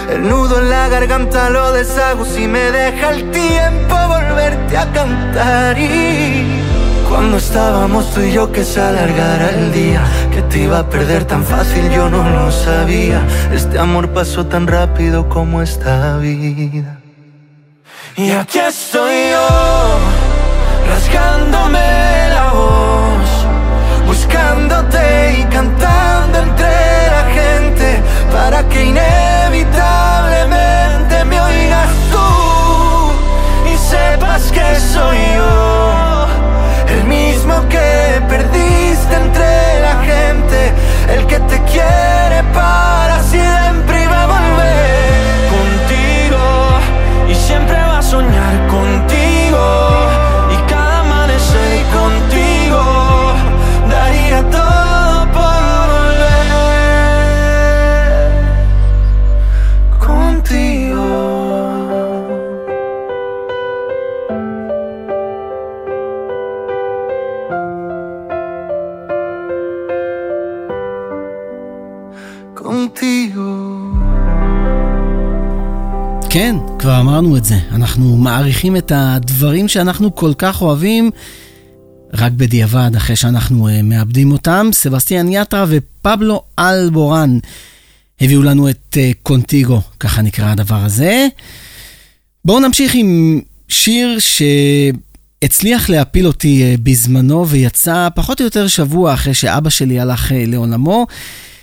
El 0.09 0.29
nudo 0.29 0.61
en 0.61 0.71
la 0.71 0.87
garganta 0.91 1.51
lo 1.51 1.73
deshago 1.73 2.25
si 2.25 2.47
me 2.47 2.71
deja 2.71 3.11
el 3.11 3.33
tiempo 3.33 3.97
volverte 4.07 4.77
a 4.77 4.87
cantar. 4.93 5.77
Y 5.77 6.63
cuando 7.09 7.39
estábamos 7.39 8.09
tú 8.15 8.21
y 8.21 8.31
yo 8.31 8.53
que 8.53 8.63
se 8.63 8.81
alargara 8.81 9.49
el 9.51 9.73
día 9.73 10.03
Que 10.31 10.43
te 10.43 10.59
iba 10.59 10.81
a 10.81 10.91
perder 10.91 11.25
tan 11.25 11.43
fácil 11.43 11.91
yo 11.91 12.09
no 12.09 12.23
lo 12.23 12.53
sabía. 12.53 13.21
Este 13.53 13.77
amor 13.77 14.11
pasó 14.11 14.47
tan 14.47 14.69
rápido 14.69 15.29
como 15.29 15.63
esta 15.63 16.17
vida. 16.19 17.01
Y 18.17 18.31
aquí 18.31 18.61
estoy 18.61 19.31
yo 19.33 20.28
Rasgándome 20.89 22.29
la 22.31 22.53
voz 22.53 23.47
Buscándote 24.07 25.41
y 25.41 25.45
cantando 25.45 26.39
entre 26.39 27.11
la 27.17 27.25
gente 27.39 28.01
Para 28.33 28.63
que 28.69 28.85
inevitablemente 28.85 31.25
me 31.25 31.41
oigas 31.41 31.91
tú 32.13 32.29
Y 33.73 33.77
sepas 33.77 34.53
que 34.53 34.81
soy 34.81 35.19
yo 35.37 35.79
el 36.91 37.05
mismo 37.05 37.69
que 37.69 38.21
perdiste 38.29 39.15
entre 39.15 39.81
la 39.81 40.03
gente, 40.05 40.73
el 41.15 41.27
que 41.27 41.39
te 41.41 41.63
quiere 41.65 42.43
para 42.55 43.23
siempre 43.23 44.05
y 44.05 44.07
va 44.07 44.23
a 44.23 44.27
volver 44.27 45.49
contigo 45.55 46.39
y 47.29 47.35
siempre 47.35 47.77
va 47.77 47.99
a 47.99 48.03
soñar 48.03 48.48
כן, 76.31 76.57
כבר 76.79 77.01
אמרנו 77.01 77.37
את 77.37 77.45
זה. 77.45 77.55
אנחנו 77.71 78.17
מעריכים 78.17 78.77
את 78.77 78.93
הדברים 78.95 79.69
שאנחנו 79.69 80.15
כל 80.15 80.33
כך 80.39 80.63
אוהבים, 80.63 81.11
רק 82.13 82.33
בדיעבד, 82.33 82.91
אחרי 82.97 83.17
שאנחנו 83.17 83.69
uh, 83.69 83.71
מאבדים 83.83 84.33
אותם. 84.33 84.71
סבסטיאן 84.73 85.29
יטרה 85.29 85.65
ופבלו 85.69 86.43
אלבורן 86.59 87.39
הביאו 88.21 88.43
לנו 88.43 88.71
את 88.71 88.97
uh, 88.97 89.15
קונטיגו, 89.23 89.81
ככה 90.01 90.23
נקרא 90.23 90.51
הדבר 90.51 90.85
הזה. 90.85 91.27
בואו 92.45 92.61
נמשיך 92.61 92.95
עם 92.95 93.41
שיר 93.69 94.19
שהצליח 94.19 95.91
להפיל 95.91 96.27
אותי 96.27 96.75
uh, 96.75 96.81
בזמנו 96.83 97.49
ויצא 97.49 98.09
פחות 98.15 98.41
או 98.41 98.45
יותר 98.45 98.67
שבוע 98.67 99.15
אחרי 99.15 99.35
שאבא 99.35 99.71
שלי 99.71 100.01
הלך 100.01 100.33
לעולמו. 100.37 101.07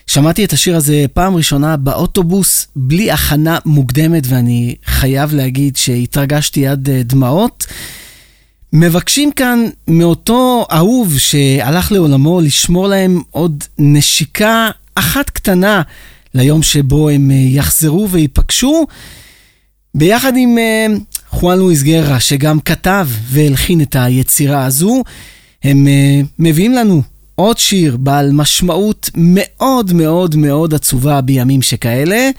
שמעתי 0.08 0.46
את 0.46 0.54
השיר 0.54 0.76
הזה 0.76 1.06
פעם 1.14 1.36
ראשונה 1.36 1.78
באוטובוס, 1.78 2.68
בלי 2.76 3.12
הכנה 3.12 3.58
מוקדמת, 3.66 4.24
ואני 4.28 4.76
חייב 4.86 5.34
להגיד 5.34 5.78
שהתרגשתי 5.78 6.68
עד 6.68 6.90
אה, 6.90 7.04
דמעות. 7.04 7.66
מבקשים 8.74 9.32
כאן 9.32 9.66
מאותו 9.88 10.66
אהוב 10.72 11.18
שהלך 11.18 11.92
לעולמו 11.92 12.42
לשמור 12.42 12.88
להם 12.88 13.22
עוד 13.32 13.64
נשיקה 13.80 14.70
אחת 14.96 15.30
קטנה 15.30 15.82
ליום 16.34 16.64
שבו 16.64 17.10
הם 17.10 17.32
אה, 17.32 17.36
יחזרו 17.36 18.10
וייפגשו, 18.10 18.86
ביחד 19.96 20.34
עם 20.38 20.58
אה, 20.58 20.86
חואן 21.30 21.58
לואיס 21.58 21.84
גרה, 21.84 22.20
שגם 22.20 22.60
כתב 22.60 23.08
והלחין 23.28 23.82
את 23.82 23.96
היצירה 24.00 24.66
הזו. 24.66 25.04
הם 25.64 25.88
מביאים 26.40 26.74
לנו 26.74 27.02
עוד 27.36 27.58
שיר 27.58 27.98
בעל 27.98 28.32
משמעות 28.32 29.10
מאוד 29.16 29.94
מאוד 29.94 30.36
מאוד 30.36 30.74
עצובה 30.74 31.22
בימים 31.22 31.62
שכאלה. 31.62 32.30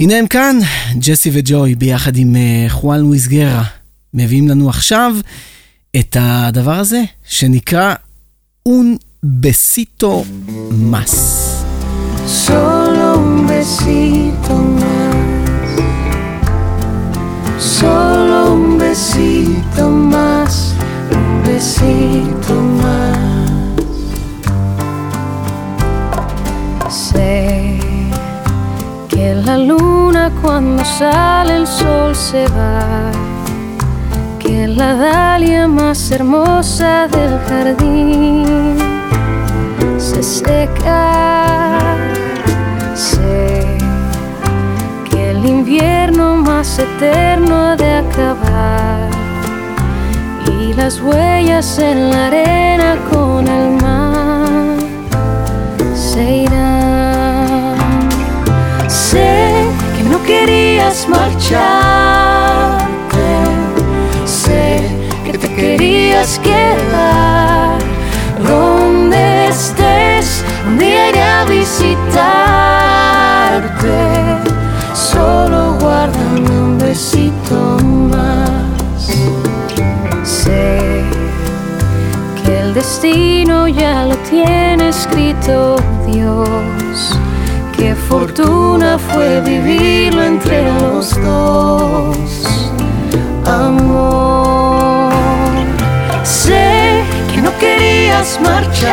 הנה 0.00 0.16
הם 0.16 0.26
כאן, 0.26 0.58
ג'סי 0.98 1.30
וג'וי 1.32 1.74
ביחד 1.74 2.16
עם 2.16 2.34
uh, 2.34 2.70
חואן 2.70 3.00
לואיס 3.00 3.26
גרה, 3.26 3.64
מביאים 4.14 4.48
לנו 4.48 4.68
עכשיו 4.68 5.16
את 5.96 6.16
הדבר 6.20 6.78
הזה 6.78 7.02
שנקרא 7.28 7.94
און 8.66 8.96
בסיטו 9.24 10.24
מס. 10.70 11.44
Solo 12.38 13.10
un 13.22 13.46
besito 13.50 14.54
más, 17.72 18.44
un 18.52 18.62
besito 18.82 19.84
un 21.16 21.28
besito 21.46 22.54
más. 22.62 22.77
Sé 26.88 27.78
que 29.10 29.34
la 29.34 29.58
luna 29.58 30.32
cuando 30.40 30.82
sale 30.86 31.56
el 31.56 31.66
sol 31.66 32.16
se 32.16 32.46
va, 32.48 33.10
que 34.38 34.66
la 34.66 34.94
dalia 34.94 35.68
más 35.68 36.10
hermosa 36.10 37.06
del 37.08 37.38
jardín 37.46 38.78
se 39.98 40.22
seca. 40.22 41.78
Sé 42.94 43.76
que 45.10 45.32
el 45.32 45.44
invierno 45.44 46.36
más 46.36 46.78
eterno 46.78 47.54
ha 47.54 47.76
de 47.76 47.96
acabar 47.96 49.10
y 50.58 50.72
las 50.72 51.02
huellas 51.02 51.78
en 51.78 52.10
la 52.10 52.26
arena 52.28 52.57
marcharte, 61.06 62.78
sé 64.24 64.80
que 65.26 65.36
te 65.36 65.54
querías 65.54 66.38
quedar 66.38 67.78
donde 68.42 69.48
estés, 69.48 70.42
un 70.66 70.78
día 70.78 71.42
a 71.42 71.44
visitarte. 71.44 72.08
Solo 74.94 75.76
guárdame 75.78 76.58
un 76.58 76.78
besito 76.78 77.76
más. 77.84 79.10
Sé 80.24 81.02
que 82.42 82.60
el 82.60 82.72
destino 82.72 83.68
ya 83.68 84.06
lo 84.06 84.16
tiene 84.30 84.88
escrito 84.88 85.76
fortuna 88.08 88.98
fue 88.98 89.40
vivirlo 89.42 90.22
entre 90.22 90.64
los 90.64 91.10
dos, 91.22 92.70
amor. 93.44 95.12
Sé 96.24 97.02
que 97.30 97.42
no 97.42 97.50
querías 97.58 98.40
marcharte, 98.42 98.88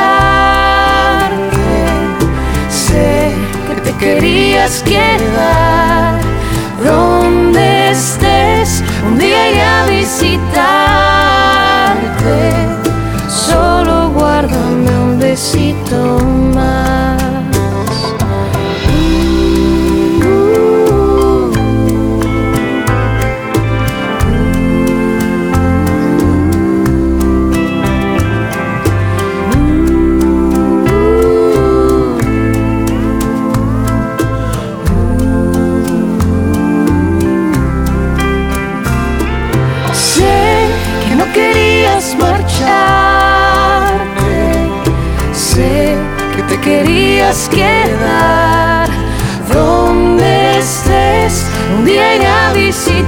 sé 2.70 3.32
que 3.68 3.76
te 3.82 3.94
querías 3.94 4.84
quedar 4.84 6.20
donde 6.84 7.92
estés. 7.92 8.84
Un 9.08 9.18
día 9.18 9.50
iré 9.50 9.62
a 9.64 9.86
visitarte, 9.86 10.44
solo 13.30 14.10
guárdame 14.10 14.92
un 15.06 15.20
besito 15.20 16.20
más. 16.54 17.05
Donde 49.54 50.60
estés. 50.60 51.46
Un 51.78 51.86
día 51.86 52.16
iré 52.16 52.28
a 52.28 52.54
visitarte, 52.54 53.04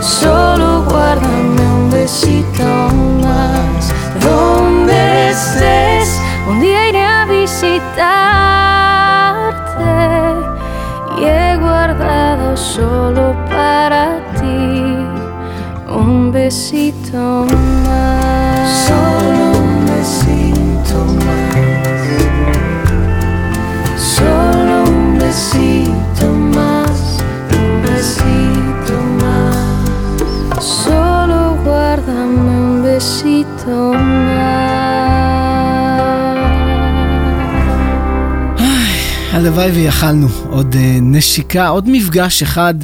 solo 0.00 0.84
guárdame 0.84 1.62
un 1.80 1.90
besito 1.90 2.64
más. 3.22 3.92
Donde 4.20 5.30
estés, 5.30 6.20
un 6.48 6.60
día 6.60 6.88
iré 6.88 7.04
a 7.04 7.24
visitarte 7.26 7.88
y 11.20 11.24
he 11.24 11.56
guardado 11.56 12.56
solo 12.56 13.34
para 13.50 14.20
ti 14.38 14.96
un 15.88 16.30
besito 16.32 17.46
más. 17.46 17.57
הלוואי 39.58 39.82
ויכלנו 39.82 40.28
עוד 40.50 40.76
אה, 40.76 40.98
נשיקה, 41.02 41.68
עוד 41.68 41.88
מפגש 41.88 42.42
אחד 42.42 42.74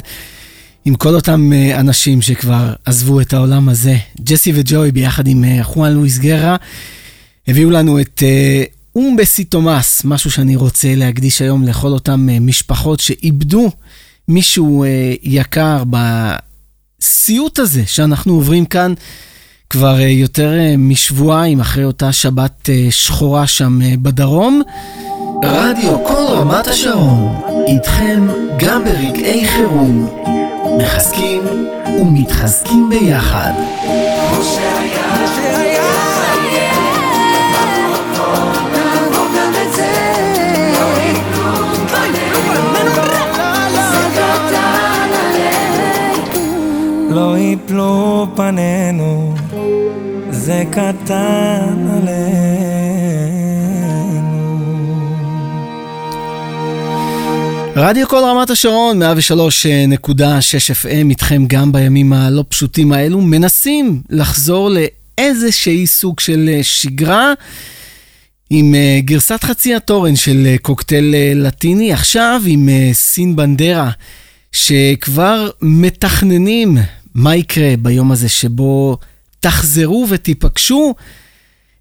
עם 0.85 0.95
כל 0.95 1.15
אותם 1.15 1.53
אה, 1.53 1.79
אנשים 1.79 2.21
שכבר 2.21 2.73
עזבו 2.85 3.21
את 3.21 3.33
העולם 3.33 3.69
הזה. 3.69 3.97
ג'סי 4.23 4.51
וג'וי 4.55 4.91
ביחד 4.91 5.27
עם 5.27 5.43
אה, 5.43 5.63
חואן 5.63 5.91
לואיס 5.91 6.17
גרה 6.17 6.55
הביאו 7.47 7.69
לנו 7.69 8.01
את 8.01 8.23
אומבסי 8.95 9.43
תומאס, 9.43 10.01
משהו 10.05 10.31
שאני 10.31 10.55
רוצה 10.55 10.95
להקדיש 10.95 11.41
היום 11.41 11.63
לכל 11.63 11.87
אותם 11.87 12.27
משפחות 12.41 12.99
שאיבדו 12.99 13.71
מישהו 14.27 14.85
יקר 15.23 15.83
בסיוט 15.89 17.59
הזה 17.59 17.83
שאנחנו 17.85 18.33
עוברים 18.33 18.65
כאן. 18.65 18.93
כבר 19.69 19.99
יותר 19.99 20.53
משבועיים 20.77 21.59
אחרי 21.59 21.83
אותה 21.83 22.11
שבת 22.11 22.69
שחורה 22.89 23.47
שם 23.47 23.79
בדרום. 24.01 24.61
רדיו 25.43 26.03
כל 26.03 26.23
רמת 26.27 26.67
השרון, 26.67 27.41
איתכם 27.67 28.27
גם 28.57 28.83
ברגעי 28.83 29.47
חירום. 29.47 30.07
מחזקים 30.77 31.41
ומתחזקים 32.01 32.89
ביחד. 32.89 33.51
לא 47.09 47.37
יפלו 47.37 48.27
פנינו, 48.35 49.33
זה 50.29 50.63
קטן 50.71 51.87
עלינו. 51.93 52.84
רדיו 57.77 58.07
כל 58.07 58.21
רמת 58.23 58.49
השרון, 58.49 59.01
103.6 59.01 59.05
FM, 60.83 61.09
איתכם 61.09 61.43
גם 61.47 61.71
בימים 61.71 62.13
הלא 62.13 62.43
פשוטים 62.49 62.91
האלו, 62.91 63.21
מנסים 63.21 64.01
לחזור 64.09 64.69
לאיזשהי 64.69 65.87
סוג 65.87 66.19
של 66.19 66.49
שגרה. 66.61 67.33
עם 68.49 68.73
uh, 68.73 69.05
גרסת 69.05 69.43
חצי 69.43 69.75
התורן 69.75 70.15
של 70.15 70.47
uh, 70.55 70.61
קוקטייל 70.61 71.15
לטיני, 71.35 71.93
עכשיו 71.93 72.41
עם 72.45 72.69
סין 72.93 73.35
בנדרה, 73.35 73.89
שכבר 74.51 75.49
מתכננים 75.61 76.77
מה 77.15 77.35
יקרה 77.35 77.73
ביום 77.79 78.11
הזה 78.11 78.29
שבו 78.29 78.97
תחזרו 79.39 80.07
ותיפגשו. 80.09 80.93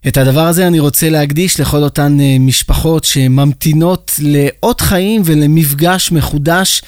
את 0.08 0.16
הדבר 0.16 0.46
הזה 0.46 0.66
אני 0.66 0.78
רוצה 0.78 1.10
להקדיש 1.10 1.60
לכל 1.60 1.82
אותן 1.82 2.16
uh, 2.18 2.40
משפחות 2.40 3.04
שממתינות 3.04 4.12
לאות 4.22 4.80
חיים 4.80 5.22
ולמפגש 5.24 6.12
מחודש 6.12 6.82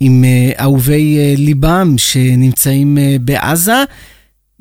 עם 0.00 0.24
uh, 0.24 0.60
אהובי 0.60 1.18
uh, 1.18 1.40
ליבם 1.40 1.94
שנמצאים 1.98 2.98
בעזה. 3.20 3.84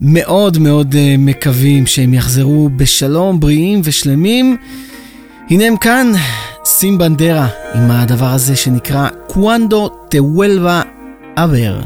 מאוד 0.01 0.57
מאוד 0.57 0.95
מקווים 1.18 1.88
שהם 1.88 2.14
יחזרו 2.14 2.70
בשלום, 2.76 3.39
בריאים 3.39 3.82
ושלמים. 3.84 4.57
הנה 5.49 5.66
הם 5.66 5.78
כאן, 5.78 6.12
סים 6.66 6.97
בנדרה, 6.97 7.47
עם 7.76 7.91
הדבר 7.91 8.26
הזה 8.26 8.55
שנקרא 8.55 9.07
קוונדו 9.28 9.89
תוולבה 9.89 10.82
אבר. 11.38 11.82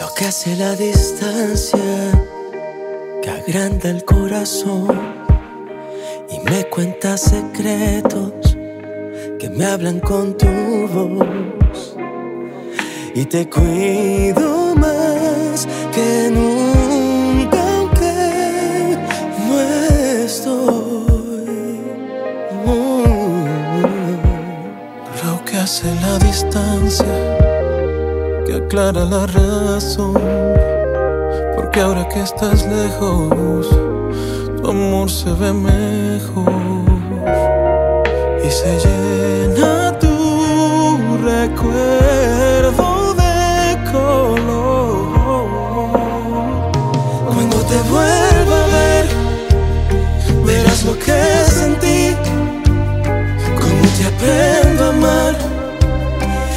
Lo 0.00 0.14
que 0.14 0.24
hace 0.26 0.50
la 0.62 0.72
distancia 0.76 2.27
que 3.22 3.30
agranda 3.30 3.90
el 3.90 4.04
corazón 4.04 4.88
y 6.30 6.40
me 6.40 6.64
cuenta 6.64 7.16
secretos 7.16 8.56
que 9.38 9.48
me 9.50 9.64
hablan 9.64 10.00
con 10.00 10.36
tu 10.36 10.46
voz. 10.88 11.96
Y 13.14 13.24
te 13.24 13.48
cuido 13.48 14.74
más 14.76 15.66
que 15.92 16.30
nunca 16.30 17.58
aunque 17.78 18.98
no 19.48 19.60
estoy 20.24 21.80
lo 25.24 25.44
que 25.44 25.56
hace 25.56 25.94
la 25.96 26.18
distancia 26.18 27.38
que 28.46 28.66
clara 28.68 29.04
la 29.04 29.26
razón, 29.26 30.14
porque 31.78 31.86
ahora 31.86 32.08
que 32.08 32.20
estás 32.20 32.66
lejos, 32.66 33.68
tu 34.60 34.68
amor 34.68 35.08
se 35.08 35.30
ve 35.32 35.52
mejor 35.52 36.52
y 38.44 38.50
se 38.50 38.78
llena 38.84 39.96
tu 40.00 40.08
recuerdo 41.22 43.14
de 43.14 43.78
color. 43.92 45.08
Cuando 47.32 47.56
te 47.70 47.76
vuelva 47.92 48.64
a 48.64 48.68
ver, 48.76 49.06
verás 50.44 50.84
lo 50.84 50.98
que 50.98 51.22
sentí, 51.46 52.16
cómo 53.60 53.82
te 53.96 54.04
aprendo 54.12 54.84
a 54.84 54.88
amar 54.88 55.36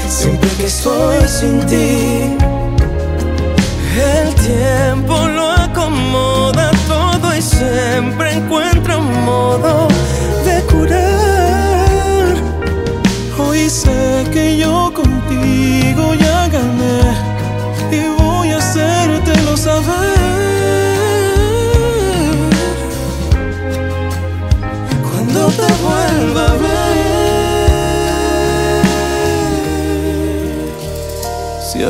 siempre 0.10 0.50
que 0.58 0.66
estoy 0.66 1.28
sin 1.28 1.60
ti. 1.68 2.61
El 3.94 4.34
tiempo 4.36 5.28
lo 5.28 5.52
acomoda 5.52 6.72
todo 6.88 7.36
y 7.36 7.42
siempre 7.42 8.34
encuentra 8.36 8.98
un 8.98 9.26
modo 9.26 9.90
de 10.46 10.62
curar. 10.72 12.36
Hoy 13.38 13.70
sé 13.70 14.26
que 14.32 14.58
yo 14.58 14.94
contigo 14.94 16.14
ya 16.14 16.48
gané 16.48 17.02
y 17.92 18.22
voy 18.22 18.52
a 18.52 18.58
hacértelo 18.60 19.58
saber. 19.58 20.11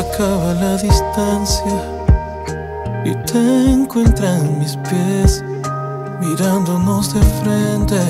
Acaba 0.02 0.54
la 0.54 0.78
distancia 0.78 1.78
y 3.06 3.14
te 3.30 3.72
encuentran 3.72 4.60
mis 4.60 4.76
pies 4.78 5.44
mirándonos 6.20 7.14
de 7.14 7.22
frente 7.42 8.02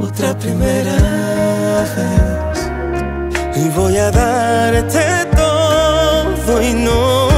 otra 0.00 0.36
primera 0.38 0.96
vez. 1.96 2.58
Y 3.56 3.68
voy 3.70 3.96
a 3.96 4.10
darte 4.10 5.26
todo 5.36 6.62
y 6.62 6.74
no 6.74 7.31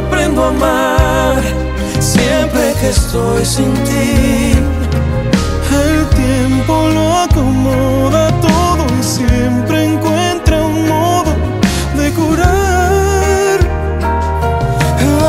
aprendo 0.00 0.44
a 0.44 0.48
amar 0.48 1.42
siempre 1.98 2.74
que 2.80 2.88
estoy 2.88 3.44
sin 3.44 3.72
ti. 3.88 4.54
El 5.84 5.98
tiempo 6.22 6.74
lo 6.96 7.06
acomoda 7.26 8.28
todo 8.40 8.84
y 8.98 9.02
siempre 9.02 9.84
encuentra 9.84 10.62
un 10.62 10.88
modo 10.88 11.32
de 11.98 12.06
curar. 12.12 13.58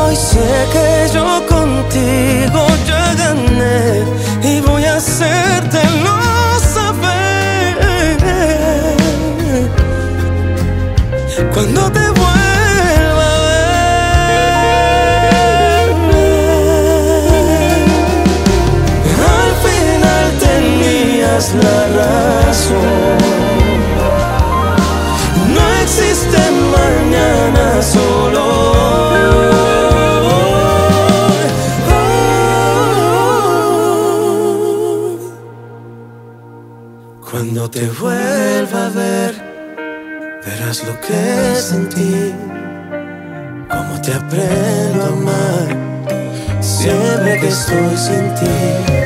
Hoy 0.04 0.16
sé 0.16 0.50
que 0.74 0.88
yo 1.14 1.26
contigo 1.54 2.60
ya 2.88 3.14
gané 3.22 4.04
y 4.42 4.60
voy 4.60 4.84
a 4.84 4.96
hacértelo 4.96 6.16
saber. 6.74 7.32
Cuando 11.54 11.91
la 21.62 21.80
razón. 21.98 23.18
No 25.56 25.64
existe 25.82 26.38
mañana 26.76 27.82
solo. 27.82 28.42
Cuando 37.30 37.70
te 37.70 37.88
vuelva 37.88 38.86
a 38.86 38.90
ver, 38.90 39.34
verás 40.44 40.84
lo 40.84 40.94
que 41.00 41.54
sentí, 41.60 42.34
cómo 43.70 44.00
te 44.02 44.12
aprendo 44.12 45.04
a 45.04 45.08
amar, 45.08 45.68
siempre 46.60 47.40
que 47.40 47.48
estoy 47.48 47.96
sin 47.96 48.34
ti 48.34 49.01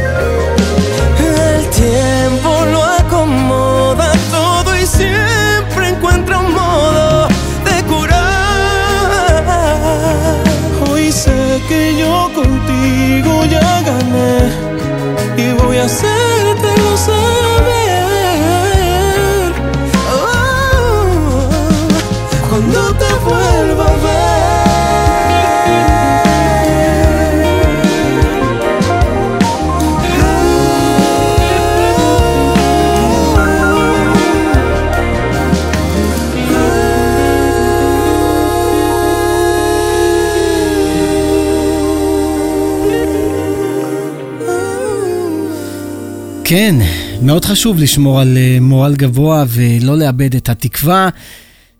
כן, 46.49 46.75
מאוד 47.23 47.45
חשוב 47.45 47.79
לשמור 47.79 48.21
על 48.21 48.37
אה, 48.37 48.59
מורל 48.61 48.95
גבוה 48.97 49.45
ולא 49.49 49.99
לאבד 49.99 50.35
את 50.35 50.49
התקווה. 50.49 51.09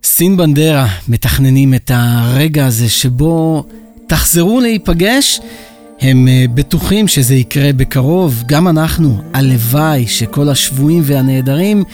סין 0.05 0.37
בנדרה 0.37 0.87
מתכננים 1.09 1.75
את 1.75 1.91
הרגע 1.95 2.67
הזה 2.67 2.89
שבו 2.89 3.65
תחזרו 4.07 4.61
להיפגש. 4.61 5.41
הם 6.01 6.29
אה, 6.29 6.45
בטוחים 6.55 7.09
שזה 7.09 7.35
יקרה 7.35 7.73
בקרוב, 7.73 8.43
גם 8.47 8.69
אנחנו, 8.69 9.23
הלוואי 9.35 10.07
שכל 10.07 10.49
השבויים 10.49 11.03
והנעדרים 11.05 11.85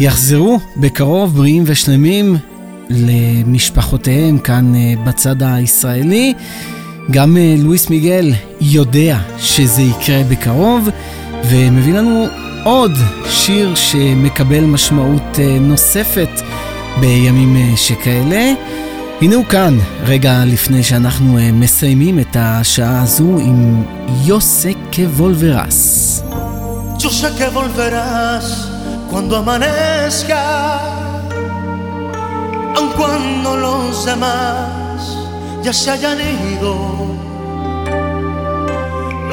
יחזרו 0.00 0.58
בקרוב 0.76 1.36
בריאים 1.36 1.62
ושלמים 1.66 2.36
למשפחותיהם 2.90 4.38
כאן 4.38 4.74
אה, 4.74 4.94
בצד 5.04 5.36
הישראלי. 5.40 6.34
גם 7.10 7.36
לואיס 7.58 7.90
מיגל 7.90 8.32
יודע 8.60 9.18
שזה 9.38 9.82
יקרה 9.82 10.22
בקרוב. 10.28 10.88
ומביא 11.50 11.94
לנו 11.94 12.26
עוד 12.64 12.92
שיר 13.30 13.74
שמקבל 13.74 14.64
משמעות 14.64 15.38
אה, 15.38 15.58
נוספת 15.60 16.28
בימים 17.00 17.56
אה, 17.56 17.76
שכאלה. 17.76 18.52
הנה 19.20 19.36
הוא 19.36 19.44
כאן, 19.44 19.78
רגע 20.02 20.44
לפני 20.46 20.82
שאנחנו 20.82 21.38
אה, 21.38 21.52
מסיימים 21.52 22.18
את 22.18 22.36
השעה 22.38 23.02
הזו 23.02 23.38
עם 23.38 23.84
יוסה 24.24 24.70
כוולברס. 24.94 26.22
Aun 32.78 32.90
cuando 32.98 33.50
los 33.56 34.04
demás 34.04 35.00
ya 35.64 35.72
se 35.72 35.90
hayan 35.90 36.20
ido. 36.52 37.25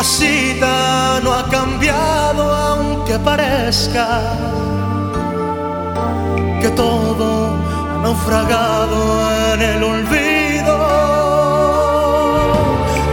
No 0.04 1.34
ha 1.34 1.48
cambiado 1.50 2.54
aunque 2.54 3.18
parezca 3.20 4.22
que 6.62 6.68
todo 6.72 7.56
ha 7.90 8.02
naufragado 8.04 9.54
en 9.54 9.62
el 9.62 9.82
olvido. 9.82 10.76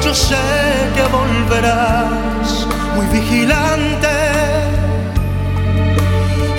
Yo 0.04 0.12
sé 0.12 0.34
que 0.96 1.02
volverás 1.16 2.66
muy 2.96 3.06
vigilante. 3.06 4.08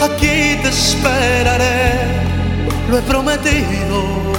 Aquí 0.01 0.57
te 0.63 0.69
esperaré, 0.69 1.91
lo 2.89 2.99
he 2.99 3.01
prometido 3.01 4.31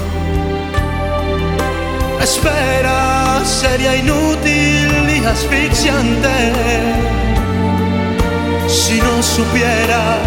espera 2.22 3.42
sería 3.44 3.96
inútil 3.96 4.91
asfixiante. 5.26 6.34
Si 8.68 9.00
no 9.00 9.22
supiera 9.22 10.18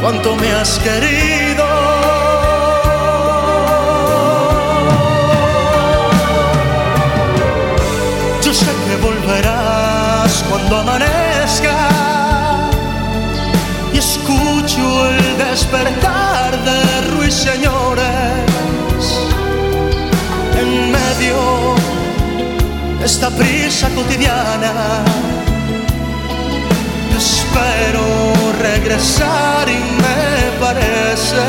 cuánto 0.00 0.36
me 0.36 0.50
has 0.52 0.78
querido. 0.78 1.66
Yo 8.42 8.52
sé 8.52 8.66
que 8.86 8.96
volverás 8.96 10.44
cuando 10.50 10.78
amanezca 10.78 11.78
y 13.94 13.98
escucho 13.98 15.06
el 15.08 15.38
despertar 15.38 16.50
de 16.64 17.00
ruiseñores 17.16 18.42
en 20.58 20.90
medio 20.90 21.81
esta 23.04 23.30
prisa 23.30 23.88
cotidiana. 23.90 25.04
Espero 27.16 28.32
regresar 28.60 29.68
y 29.68 29.80
me 30.02 30.60
parece 30.60 31.42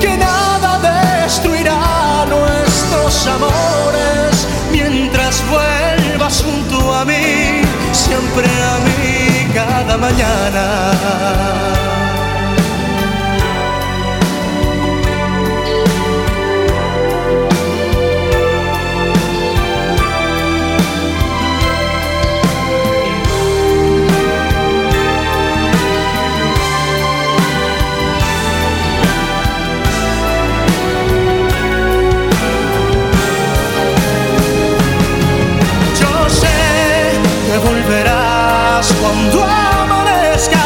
que 0.00 0.16
nada 0.16 0.78
destruirá 1.24 2.26
nuestros 2.28 3.26
amores 3.26 4.46
mientras 4.70 5.42
vuelvas 5.48 6.42
junto 6.42 6.94
a 6.94 7.04
mí, 7.04 7.62
siempre 7.92 8.46
a 8.46 8.78
mí 8.86 9.52
cada 9.54 9.96
mañana. 9.96 11.71
Cuando 39.12 39.44
amanezca. 39.44 40.64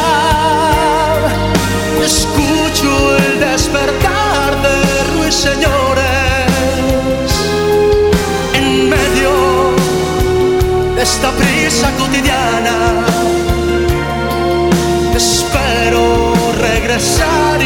Escucho 2.03 3.17
el 3.17 3.39
despertar 3.39 4.61
de 4.61 5.03
ruiseñores 5.15 6.05
en 8.53 8.89
medio 8.89 9.31
de 10.95 11.01
esta 11.01 11.31
prisa 11.31 11.91
cotidiana. 11.97 13.05
Espero 15.15 16.33
regresar 16.61 17.59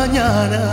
mañana. 0.00 0.64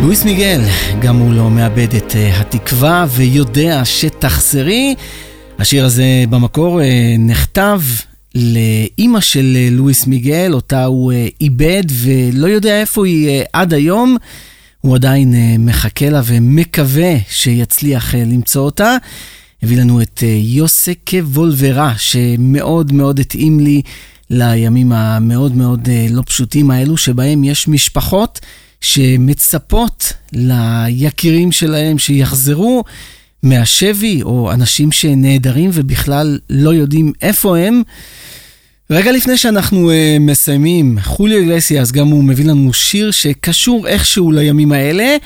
לואיס 0.00 0.24
מיגל, 0.24 0.60
גם 1.00 1.16
הוא 1.16 1.34
לא 1.34 1.50
מאבד 1.50 1.94
את 1.94 2.16
אה, 2.16 2.40
התקווה 2.40 3.06
ויודע 3.08 3.84
שתחזרי. 3.84 4.94
השיר 5.58 5.84
הזה 5.84 6.24
במקור 6.30 6.82
אה, 6.82 7.14
נכתב 7.18 7.80
לאימא 8.34 9.20
של 9.20 9.56
אה, 9.56 9.68
לואיס 9.70 10.06
מיגל, 10.06 10.50
אותה 10.52 10.84
הוא 10.84 11.12
איבד 11.40 11.82
ולא 11.88 12.46
יודע 12.46 12.80
איפה 12.80 13.06
היא 13.06 13.42
עד 13.52 13.74
היום. 13.74 14.16
הוא 14.82 14.94
עדיין 14.94 15.34
מחכה 15.58 16.10
לה 16.10 16.20
ומקווה 16.24 17.14
שיצליח 17.28 18.14
למצוא 18.14 18.62
אותה. 18.62 18.96
הביא 19.62 19.80
לנו 19.80 20.02
את 20.02 20.22
יוסק 20.42 21.10
וולברה, 21.22 21.94
שמאוד 21.98 22.92
מאוד 22.92 23.20
התאים 23.20 23.60
לי 23.60 23.82
לימים 24.30 24.92
המאוד 24.92 25.56
מאוד 25.56 25.88
לא 26.10 26.22
פשוטים 26.26 26.70
האלו, 26.70 26.96
שבהם 26.96 27.44
יש 27.44 27.68
משפחות 27.68 28.40
שמצפות 28.80 30.12
ליקירים 30.32 31.52
שלהם 31.52 31.98
שיחזרו 31.98 32.84
מהשבי, 33.42 34.22
או 34.22 34.52
אנשים 34.52 34.92
שנעדרים 34.92 35.70
ובכלל 35.72 36.38
לא 36.50 36.74
יודעים 36.74 37.12
איפה 37.22 37.58
הם. 37.58 37.82
רגע 38.92 39.12
לפני 39.12 39.36
שאנחנו 39.36 39.90
uh, 39.90 39.94
מסיימים, 40.20 40.98
חוליו 41.02 41.38
איגלסיאס 41.38 41.92
גם 41.92 42.08
הוא 42.08 42.24
מביא 42.24 42.44
לנו 42.44 42.72
שיר 42.72 43.10
שקשור 43.10 43.88
איכשהו 43.88 44.32
לימים 44.32 44.72
האלה. 44.72 45.16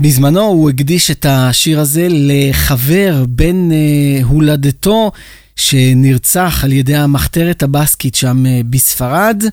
בזמנו 0.00 0.40
הוא 0.40 0.70
הקדיש 0.70 1.10
את 1.10 1.26
השיר 1.28 1.80
הזה 1.80 2.06
לחבר 2.10 3.24
בן 3.28 3.70
uh, 3.70 4.24
הולדתו 4.24 5.12
שנרצח 5.56 6.60
על 6.64 6.72
ידי 6.72 6.94
המחתרת 6.94 7.62
הבסקית 7.62 8.14
שם 8.14 8.44
uh, 8.46 8.66
בספרד. 8.70 9.44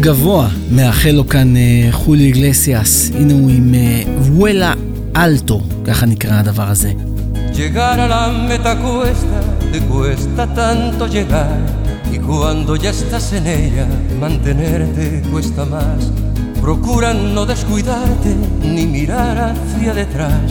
גבוה 0.00 0.48
מאחל 0.70 1.10
לו 1.10 1.28
כאן 1.28 1.54
חולי 1.90 2.24
איגלסיאס. 2.24 3.10
הנה 3.14 3.32
הוא 3.32 3.50
עם 3.50 3.74
וולה 4.18 4.72
אלטו, 5.16 5.60
ככה 5.84 6.06
נקרא 6.06 6.34
הדבר 6.38 6.68
הזה. 6.68 6.92
Llegar 7.54 8.00
a 8.00 8.08
la 8.08 8.28
meta 8.48 8.72
cuesta, 8.84 9.38
te 9.72 9.80
cuesta 9.80 10.42
tanto 10.54 11.06
llegar. 11.06 11.60
Y 12.14 12.18
cuando 12.18 12.76
ya 12.76 12.90
estás 12.90 13.26
en 13.34 13.46
ella, 13.46 13.86
mantenerte 14.20 15.22
cuesta 15.30 15.64
más. 15.66 16.00
Procura 16.62 17.12
no 17.12 17.44
descuidarte 17.44 18.30
ni 18.74 18.86
mirar 18.86 19.36
hacia 19.52 19.92
detrás. 19.92 20.50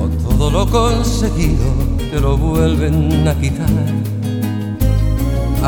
O 0.00 0.04
todo 0.26 0.50
lo 0.50 0.62
conseguido 0.70 1.68
te 2.10 2.18
lo 2.24 2.32
vuelven 2.38 2.96
a 3.28 3.34
quitar. 3.34 3.86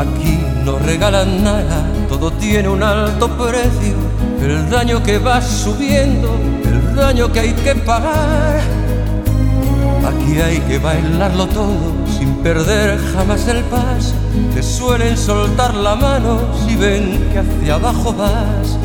Aquí 0.03 0.35
no 0.68 0.78
regalan 0.80 1.42
nada, 1.42 1.82
todo 2.10 2.30
tiene 2.30 2.68
un 2.68 2.82
alto 2.82 3.26
precio. 3.38 3.96
El 4.42 4.68
daño 4.68 5.02
que 5.02 5.18
va 5.18 5.40
subiendo, 5.40 6.28
el 6.62 6.94
daño 6.94 7.32
que 7.32 7.40
hay 7.40 7.52
que 7.52 7.74
pagar. 7.74 8.60
Aquí 10.10 10.38
hay 10.40 10.58
que 10.68 10.78
bailarlo 10.78 11.46
todo 11.46 11.92
sin 12.18 12.34
perder 12.42 12.98
jamás 13.14 13.48
el 13.48 13.62
paso. 13.64 14.12
Te 14.54 14.62
suelen 14.62 15.16
soltar 15.16 15.74
la 15.74 15.94
mano 15.94 16.38
si 16.60 16.76
ven 16.76 17.30
que 17.32 17.38
hacia 17.38 17.76
abajo 17.76 18.12
vas. 18.12 18.76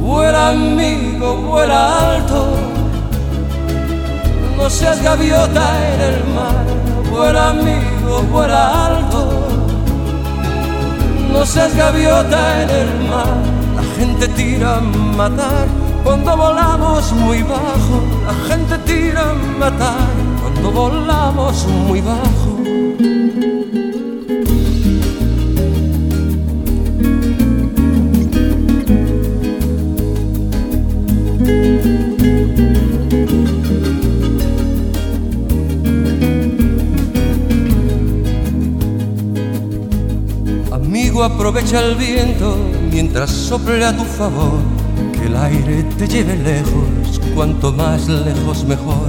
Vuela 0.00 0.48
amigo, 0.48 1.36
vuela 1.50 2.14
alto. 2.14 2.56
No 4.56 4.70
seas 4.70 5.02
gaviota 5.02 5.66
en 5.92 6.00
el 6.00 6.24
mar. 6.34 6.64
Vuela 7.10 7.50
amigo, 7.50 8.22
vuela 8.32 8.86
alto 8.86 9.63
no 11.34 11.44
seas 11.44 11.74
gaviota 11.74 12.62
en 12.62 12.70
el 12.70 13.08
mar, 13.10 13.36
la 13.74 13.82
gente 13.96 14.28
tira 14.28 14.76
a 14.76 14.80
matar 14.80 15.66
cuando 16.04 16.36
volamos 16.36 17.12
muy 17.12 17.42
bajo, 17.42 17.96
la 18.24 18.34
gente 18.48 18.78
tira 18.86 19.30
a 19.30 19.34
matar 19.34 20.08
cuando 20.40 20.70
volamos 20.70 21.66
muy 21.66 22.00
bajo. 22.00 22.53
Aprovecha 41.24 41.80
el 41.80 41.94
viento 41.94 42.56
mientras 42.90 43.30
sople 43.30 43.84
a 43.84 43.96
tu 43.96 44.04
favor, 44.04 44.60
que 45.12 45.26
el 45.26 45.36
aire 45.36 45.82
te 45.96 46.06
lleve 46.06 46.36
lejos, 46.36 47.20
cuanto 47.34 47.72
más 47.72 48.08
lejos 48.08 48.64
mejor, 48.64 49.08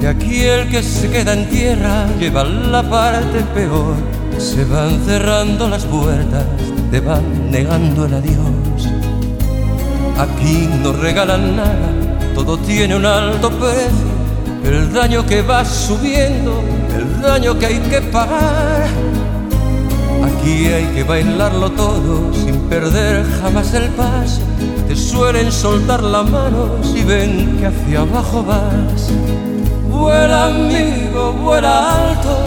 que 0.00 0.08
aquí 0.08 0.40
el 0.42 0.68
que 0.70 0.82
se 0.82 1.10
queda 1.10 1.34
en 1.34 1.48
tierra 1.50 2.06
lleva 2.18 2.44
la 2.44 2.82
parte 2.82 3.42
peor, 3.54 3.94
se 4.38 4.64
van 4.64 5.00
cerrando 5.04 5.68
las 5.68 5.84
puertas, 5.84 6.44
te 6.90 7.00
van 7.00 7.50
negando 7.50 8.06
el 8.06 8.14
adiós. 8.14 8.88
Aquí 10.18 10.68
no 10.82 10.92
regalan 10.92 11.56
nada, 11.56 11.90
todo 12.34 12.56
tiene 12.58 12.96
un 12.96 13.04
alto 13.04 13.50
precio, 13.50 14.10
el 14.64 14.92
daño 14.92 15.26
que 15.26 15.42
va 15.42 15.64
subiendo, 15.64 16.62
el 16.96 17.20
daño 17.20 17.58
que 17.58 17.66
hay 17.66 17.78
que 17.80 18.00
pagar 18.00 18.88
Aquí 20.40 20.68
hay 20.68 20.86
que 20.94 21.04
bailarlo 21.04 21.70
todo 21.72 22.32
sin 22.32 22.56
perder 22.70 23.26
jamás 23.42 23.74
el 23.74 23.90
paso. 23.90 24.40
te 24.88 24.96
suelen 24.96 25.52
soltar 25.52 26.02
la 26.02 26.22
mano 26.22 26.76
si 26.82 27.04
ven 27.04 27.58
que 27.58 27.66
hacia 27.66 28.00
abajo 28.00 28.42
vas. 28.42 29.12
Vuela 29.90 30.46
amigo, 30.46 31.34
vuela 31.34 32.08
alto, 32.08 32.38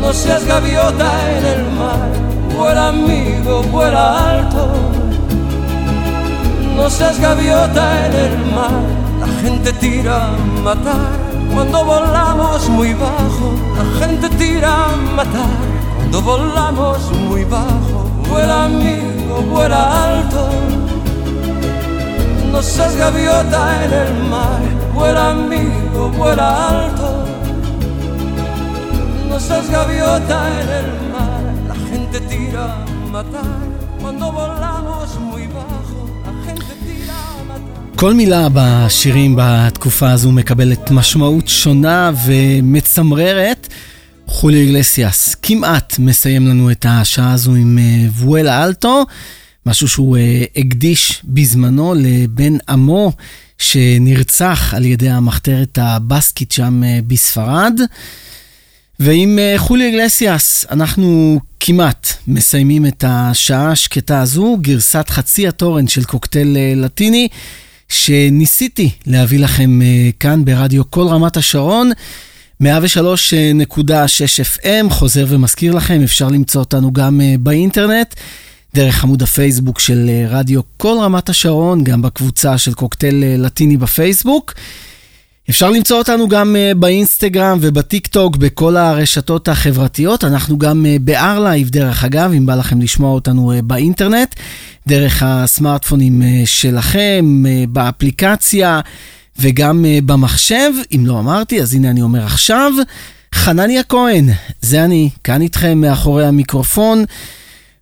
no 0.00 0.12
seas 0.12 0.44
gaviota 0.44 1.12
en 1.38 1.44
el 1.46 1.62
mar. 1.78 2.10
Vuela 2.58 2.88
amigo, 2.88 3.62
vuela 3.70 4.30
alto, 4.30 4.72
no 6.76 6.90
seas 6.90 7.20
gaviota 7.20 8.06
en 8.06 8.12
el 8.14 8.38
mar. 8.52 8.82
La 9.20 9.28
gente 9.42 9.72
tira 9.74 10.26
a 10.26 10.60
matar 10.64 11.12
cuando 11.54 11.84
volamos 11.84 12.68
muy 12.68 12.94
bajo. 12.94 13.52
La 13.78 14.06
gente 14.06 14.28
tira 14.30 14.86
a 14.86 14.96
matar 15.14 15.73
cuando 16.14 16.30
volamos 16.30 16.98
muy 17.28 17.44
bajo. 17.44 18.10
Vuela 18.30 18.64
amigo, 18.66 19.42
vuela 19.50 19.82
alto, 20.06 20.48
no 22.52 22.62
seas 22.62 22.96
gaviota 22.96 23.84
en 23.84 23.92
el 23.92 24.14
mar. 24.30 24.62
Vuela 24.94 25.30
amigo, 25.30 26.10
vuela 26.16 26.68
alto, 26.68 27.24
no 29.28 29.40
seas 29.40 29.68
gaviota 29.68 30.38
en 30.60 30.68
el 30.80 30.90
mar. 31.14 31.42
La 31.70 31.76
gente 31.90 32.20
tira 32.20 32.64
a 32.74 33.10
matar 33.10 33.58
cuando 34.00 34.30
volamos 34.32 35.18
muy 35.20 35.46
bajo. 35.48 36.00
כל 37.96 38.14
מילה 38.14 38.48
בשירים 38.52 39.36
בתקופה 39.38 40.10
הזו 40.10 40.32
מקבלת 40.32 40.90
משמעות 40.90 41.48
שונה 41.48 42.10
ומצמררת. 42.26 43.68
חולי 44.34 44.60
איגלסיאס 44.60 45.34
כמעט 45.42 45.98
מסיים 45.98 46.48
לנו 46.48 46.70
את 46.70 46.86
השעה 46.88 47.32
הזו 47.32 47.54
עם 47.54 47.78
וואלה 48.18 48.64
אלטו, 48.64 49.04
משהו 49.66 49.88
שהוא 49.88 50.16
הקדיש 50.56 51.22
בזמנו 51.24 51.94
לבן 51.96 52.56
עמו 52.68 53.12
שנרצח 53.58 54.74
על 54.76 54.84
ידי 54.84 55.10
המחתרת 55.10 55.78
הבסקית 55.82 56.52
שם 56.52 56.82
בספרד. 57.06 57.80
ועם 59.00 59.38
חולי 59.56 59.84
איגלסיאס 59.84 60.66
אנחנו 60.70 61.40
כמעט 61.60 62.12
מסיימים 62.28 62.86
את 62.86 63.04
השעה 63.06 63.70
השקטה 63.70 64.20
הזו, 64.20 64.56
גרסת 64.60 65.06
חצי 65.08 65.48
התורן 65.48 65.88
של 65.88 66.04
קוקטייל 66.04 66.56
לטיני, 66.76 67.28
שניסיתי 67.88 68.90
להביא 69.06 69.38
לכם 69.38 69.80
כאן 70.20 70.44
ברדיו 70.44 70.90
כל 70.90 71.08
רמת 71.08 71.36
השרון. 71.36 71.90
103.6 72.64 72.68
FM, 74.58 74.90
חוזר 74.90 75.24
ומזכיר 75.28 75.74
לכם, 75.74 76.00
אפשר 76.04 76.28
למצוא 76.28 76.60
אותנו 76.60 76.92
גם 76.92 77.20
באינטרנט, 77.40 78.14
דרך 78.74 79.04
עמוד 79.04 79.22
הפייסבוק 79.22 79.80
של 79.80 80.10
רדיו 80.28 80.60
כל 80.76 80.96
רמת 81.00 81.28
השרון, 81.28 81.84
גם 81.84 82.02
בקבוצה 82.02 82.58
של 82.58 82.74
קוקטייל 82.74 83.24
לטיני 83.38 83.76
בפייסבוק. 83.76 84.54
אפשר 85.50 85.70
למצוא 85.70 85.98
אותנו 85.98 86.28
גם 86.28 86.56
באינסטגרם 86.76 87.58
ובטיק 87.60 88.06
טוק, 88.06 88.36
בכל 88.36 88.76
הרשתות 88.76 89.48
החברתיות. 89.48 90.24
אנחנו 90.24 90.58
גם 90.58 90.86
ב-R-Live, 91.04 91.70
דרך 91.70 92.04
אגב, 92.04 92.32
אם 92.36 92.46
בא 92.46 92.54
לכם 92.54 92.80
לשמוע 92.80 93.10
אותנו 93.10 93.52
באינטרנט, 93.64 94.34
דרך 94.86 95.22
הסמארטפונים 95.26 96.22
שלכם, 96.44 97.44
באפליקציה. 97.68 98.80
וגם 99.38 99.84
uh, 99.84 100.02
במחשב, 100.04 100.70
אם 100.94 101.06
לא 101.06 101.18
אמרתי, 101.18 101.62
אז 101.62 101.74
הנה 101.74 101.90
אני 101.90 102.02
אומר 102.02 102.24
עכשיו, 102.24 102.72
חנניה 103.34 103.82
כהן, 103.82 104.28
זה 104.60 104.84
אני, 104.84 105.10
כאן 105.24 105.42
איתכם 105.42 105.80
מאחורי 105.80 106.26
המיקרופון. 106.26 107.04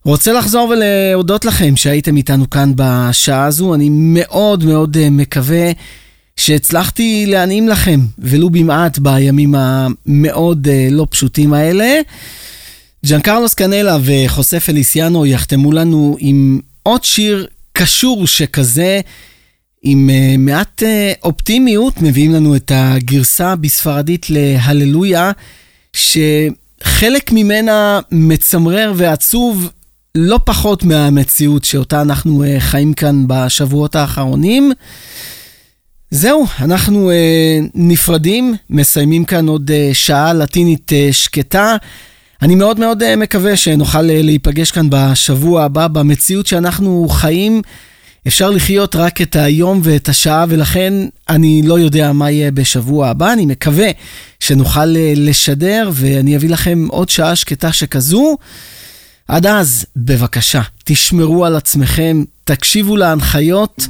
רוצה 0.05 0.33
לחזור 0.33 0.69
ולהודות 0.69 1.45
לכם 1.45 1.77
שהייתם 1.77 2.17
איתנו 2.17 2.51
כאן 2.51 2.73
בשעה 2.77 3.45
הזו, 3.45 3.75
אני 3.75 3.89
מאוד 3.91 4.65
מאוד 4.65 4.97
uh, 4.97 5.11
מקווה 5.11 5.71
שהצלחתי 6.37 7.25
להנעים 7.27 7.69
לכם, 7.69 8.01
ולו 8.19 8.51
במעט 8.51 8.99
בימים 8.99 9.55
המאוד 9.59 10.67
uh, 10.67 10.71
לא 10.91 11.07
פשוטים 11.11 11.53
האלה. 11.53 12.01
ג'אן 13.07 13.21
קרלוס 13.21 13.55
קנלה 13.55 13.99
וחוסה 14.03 14.61
פליסיאנו 14.61 15.27
יחתמו 15.27 15.73
לנו 15.73 16.17
עם 16.19 16.61
עוד 16.83 17.05
שיר 17.05 17.47
קשור 17.73 18.27
שכזה. 18.27 19.01
עם 19.83 20.11
uh, 20.11 20.39
מעט 20.39 20.83
uh, 20.83 21.18
אופטימיות 21.22 22.03
מביאים 22.03 22.33
לנו 22.33 22.57
את 22.57 22.72
הגרסה 22.74 23.57
בספרדית 23.57 24.26
להללויה, 24.30 25.33
שחלק 25.93 27.33
ממנה 27.33 28.01
מצמרר 28.11 28.93
ועצוב 28.97 29.70
לא 30.14 30.41
פחות 30.45 30.85
מהמציאות 30.85 31.64
שאותה 31.64 32.03
אנחנו 32.03 32.45
uh, 32.45 32.61
חיים 32.61 32.95
כאן 32.95 33.24
בשבועות 33.26 33.97
האחרונים. 33.97 34.72
זהו, 36.11 36.47
אנחנו 36.61 37.11
uh, 37.11 37.70
נפרדים, 37.74 38.55
מסיימים 38.70 39.24
כאן 39.24 39.49
עוד 39.49 39.70
uh, 39.70 39.95
שעה 39.95 40.33
לטינית 40.33 40.93
uh, 40.93 41.12
שקטה. 41.12 41.76
אני 42.43 42.55
מאוד 42.55 42.80
מאוד 42.80 43.03
uh, 43.03 43.16
מקווה 43.16 43.57
שנוכל 43.57 43.99
uh, 43.99 44.22
להיפגש 44.22 44.70
כאן 44.70 44.87
בשבוע 44.91 45.64
הבא 45.64 45.89
במציאות 45.89 46.47
שאנחנו 46.47 47.09
חיים. 47.09 47.62
אפשר 48.27 48.51
לחיות 48.51 48.97
רק 48.97 49.23
את 49.23 49.37
היום 49.37 49.81
ואת 49.83 50.09
השעה, 50.09 50.45
ולכן 50.49 50.95
אני 51.29 51.62
לא 51.64 51.79
יודע 51.79 52.12
מה 52.12 52.31
יהיה 52.31 52.51
בשבוע 52.51 53.09
הבא. 53.09 53.33
אני 53.33 53.47
מקווה 53.47 53.91
שנוכל 54.41 54.87
לשדר, 55.16 55.91
ואני 55.93 56.37
אביא 56.37 56.51
לכם 56.51 56.87
עוד 56.91 57.09
שעה 57.09 57.37
שקטה 57.37 57.73
שכזו. 57.73 58.37
עד 59.29 59.47
אז, 59.47 59.87
בבקשה, 59.97 60.61
תשמרו 60.85 61.45
על 61.45 61.57
עצמכם, 61.57 62.25
תקשיבו 62.45 62.97
להנחיות. 62.97 63.89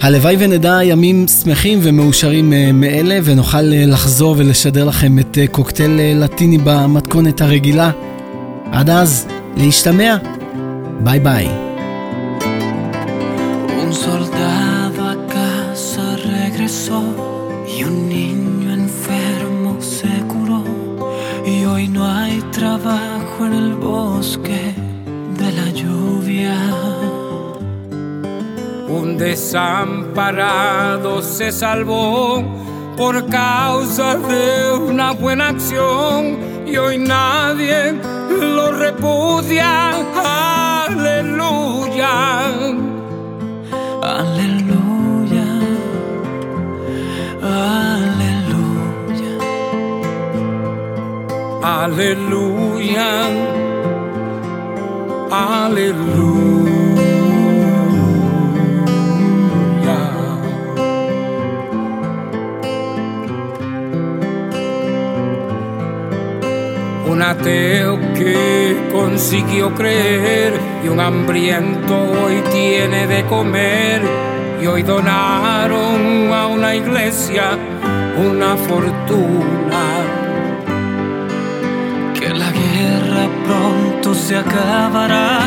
הלוואי 0.00 0.36
ונדע 0.38 0.78
ימים 0.84 1.26
שמחים 1.28 1.78
ומאושרים 1.82 2.52
מאלה, 2.80 3.18
ונוכל 3.24 3.62
לחזור 3.62 4.34
ולשדר 4.38 4.84
לכם 4.84 5.18
את 5.18 5.38
קוקטייל 5.50 6.00
לטיני 6.24 6.58
במתכונת 6.64 7.40
הרגילה. 7.40 7.90
עד 8.72 8.90
אז, 8.90 9.26
להשתמע. 9.56 10.16
ביי 11.00 11.20
ביי. 11.20 11.69
Un 13.90 13.96
soldado 13.96 15.08
a 15.08 15.16
casa 15.26 16.16
regresó 16.24 17.02
y 17.66 17.82
un 17.82 18.08
niño 18.08 18.72
enfermo 18.72 19.78
se 19.80 20.06
curó. 20.28 20.62
Y 21.44 21.64
hoy 21.64 21.88
no 21.88 22.06
hay 22.06 22.40
trabajo 22.52 23.46
en 23.46 23.52
el 23.52 23.74
bosque 23.74 24.76
de 25.36 25.52
la 25.52 25.70
lluvia. 25.70 26.56
Un 28.88 29.18
desamparado 29.18 31.20
se 31.20 31.50
salvó 31.50 32.44
por 32.96 33.26
causa 33.26 34.14
de 34.14 34.72
una 34.72 35.10
buena 35.14 35.48
acción 35.48 36.38
y 36.64 36.76
hoy 36.76 36.96
nadie 36.96 38.00
lo 38.30 38.70
repudia. 38.70 39.90
Aleluya. 40.86 42.60
Aleluya, 44.10 45.46
aleluya, 47.46 49.34
aleluya, 51.62 53.12
aleluya. 55.30 56.69
Ateo 67.30 67.98
que 68.14 68.88
consiguió 68.92 69.72
creer 69.74 70.52
y 70.84 70.88
un 70.88 71.00
hambriento 71.00 71.94
hoy 71.96 72.42
tiene 72.50 73.06
de 73.06 73.24
comer 73.26 74.02
y 74.60 74.66
hoy 74.66 74.82
donaron 74.82 76.32
a 76.32 76.48
una 76.48 76.74
iglesia 76.74 77.56
una 78.18 78.56
fortuna. 78.56 79.82
que 82.18 82.28
la 82.28 82.50
guerra 82.50 83.28
pronto 83.46 84.14
se 84.14 84.36
acabará, 84.36 85.40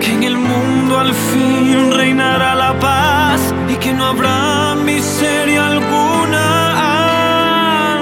que 0.00 0.12
en 0.12 0.22
el 0.22 0.36
mundo 0.36 0.98
al 0.98 1.12
fin 1.12 1.92
reinará 1.92 2.54
la 2.54 2.78
paz 2.78 3.40
y 3.68 3.74
que 3.76 3.92
no 3.92 4.06
habrá 4.06 4.76
miseria 4.76 5.66
alguna. 5.66 6.44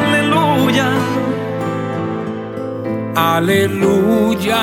Aleluya. 0.03 0.89
Aleluya, 3.19 4.63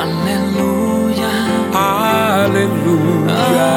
aleluya, 0.00 1.32
aleluya, 1.76 3.72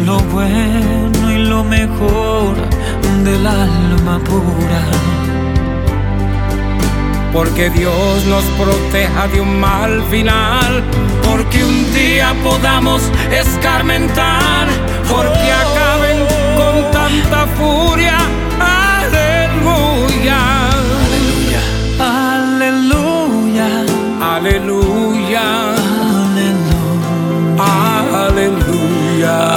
lo 0.00 0.18
bueno 0.18 1.30
y 1.30 1.38
lo 1.38 1.64
mejor 1.64 2.56
del 3.24 3.46
alma 3.46 4.18
pura. 4.24 4.82
Porque 7.32 7.70
Dios 7.70 8.24
nos 8.26 8.44
proteja 8.60 9.28
de 9.28 9.40
un 9.40 9.60
mal 9.60 10.02
final, 10.10 10.82
porque 11.24 11.64
un 11.64 11.92
día 11.94 12.34
podamos 12.42 13.02
escarmentar, 13.30 14.68
porque 15.08 15.52
acaben 15.64 16.18
con 16.56 16.90
tanta 16.92 17.46
furia. 17.58 18.16
Aleluya. 18.58 20.38
Aleluya. 21.98 23.66
Aleluya. 23.68 23.68
Aleluya. 24.36 25.46
Aleluya. 28.26 29.55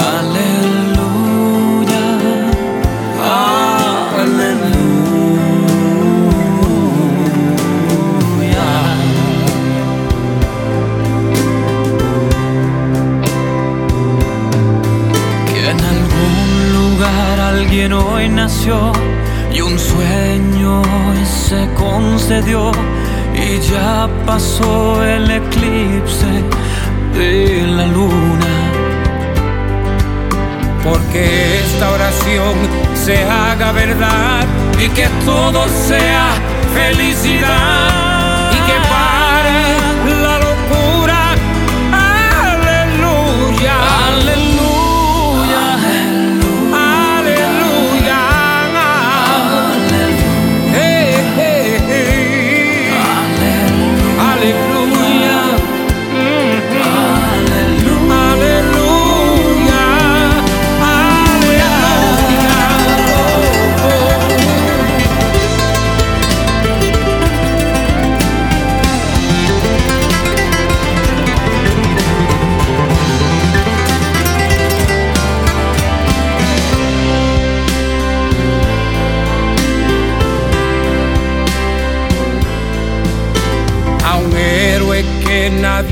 Oración 32.10 32.56
se 32.94 33.22
haga 33.22 33.70
verdad 33.72 34.44
y 34.78 34.88
que 34.88 35.08
todo 35.24 35.66
sea 35.68 36.34
felicidad 36.74 38.09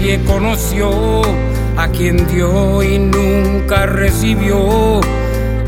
nadie 0.09 0.25
conoció, 0.25 1.23
a 1.77 1.89
quien 1.89 2.27
dio 2.29 2.83
y 2.83 2.99
nunca 2.99 3.85
recibió, 3.85 5.01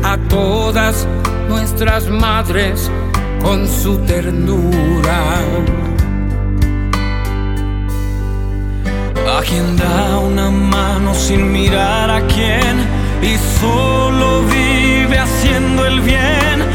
a 0.03 0.17
todas 0.29 1.07
nuestras 1.47 2.09
madres 2.09 2.89
con 3.43 3.67
su 3.67 3.99
ternura. 3.99 5.21
A 9.37 9.41
quien 9.43 9.77
da 9.77 10.19
una 10.19 10.49
mano 10.49 11.13
sin 11.13 11.51
mirar 11.51 12.09
a 12.09 12.21
quién 12.27 12.77
y 13.21 13.37
solo 13.59 14.43
vive 14.45 15.17
haciendo 15.19 15.85
el 15.85 16.01
bien 16.01 16.70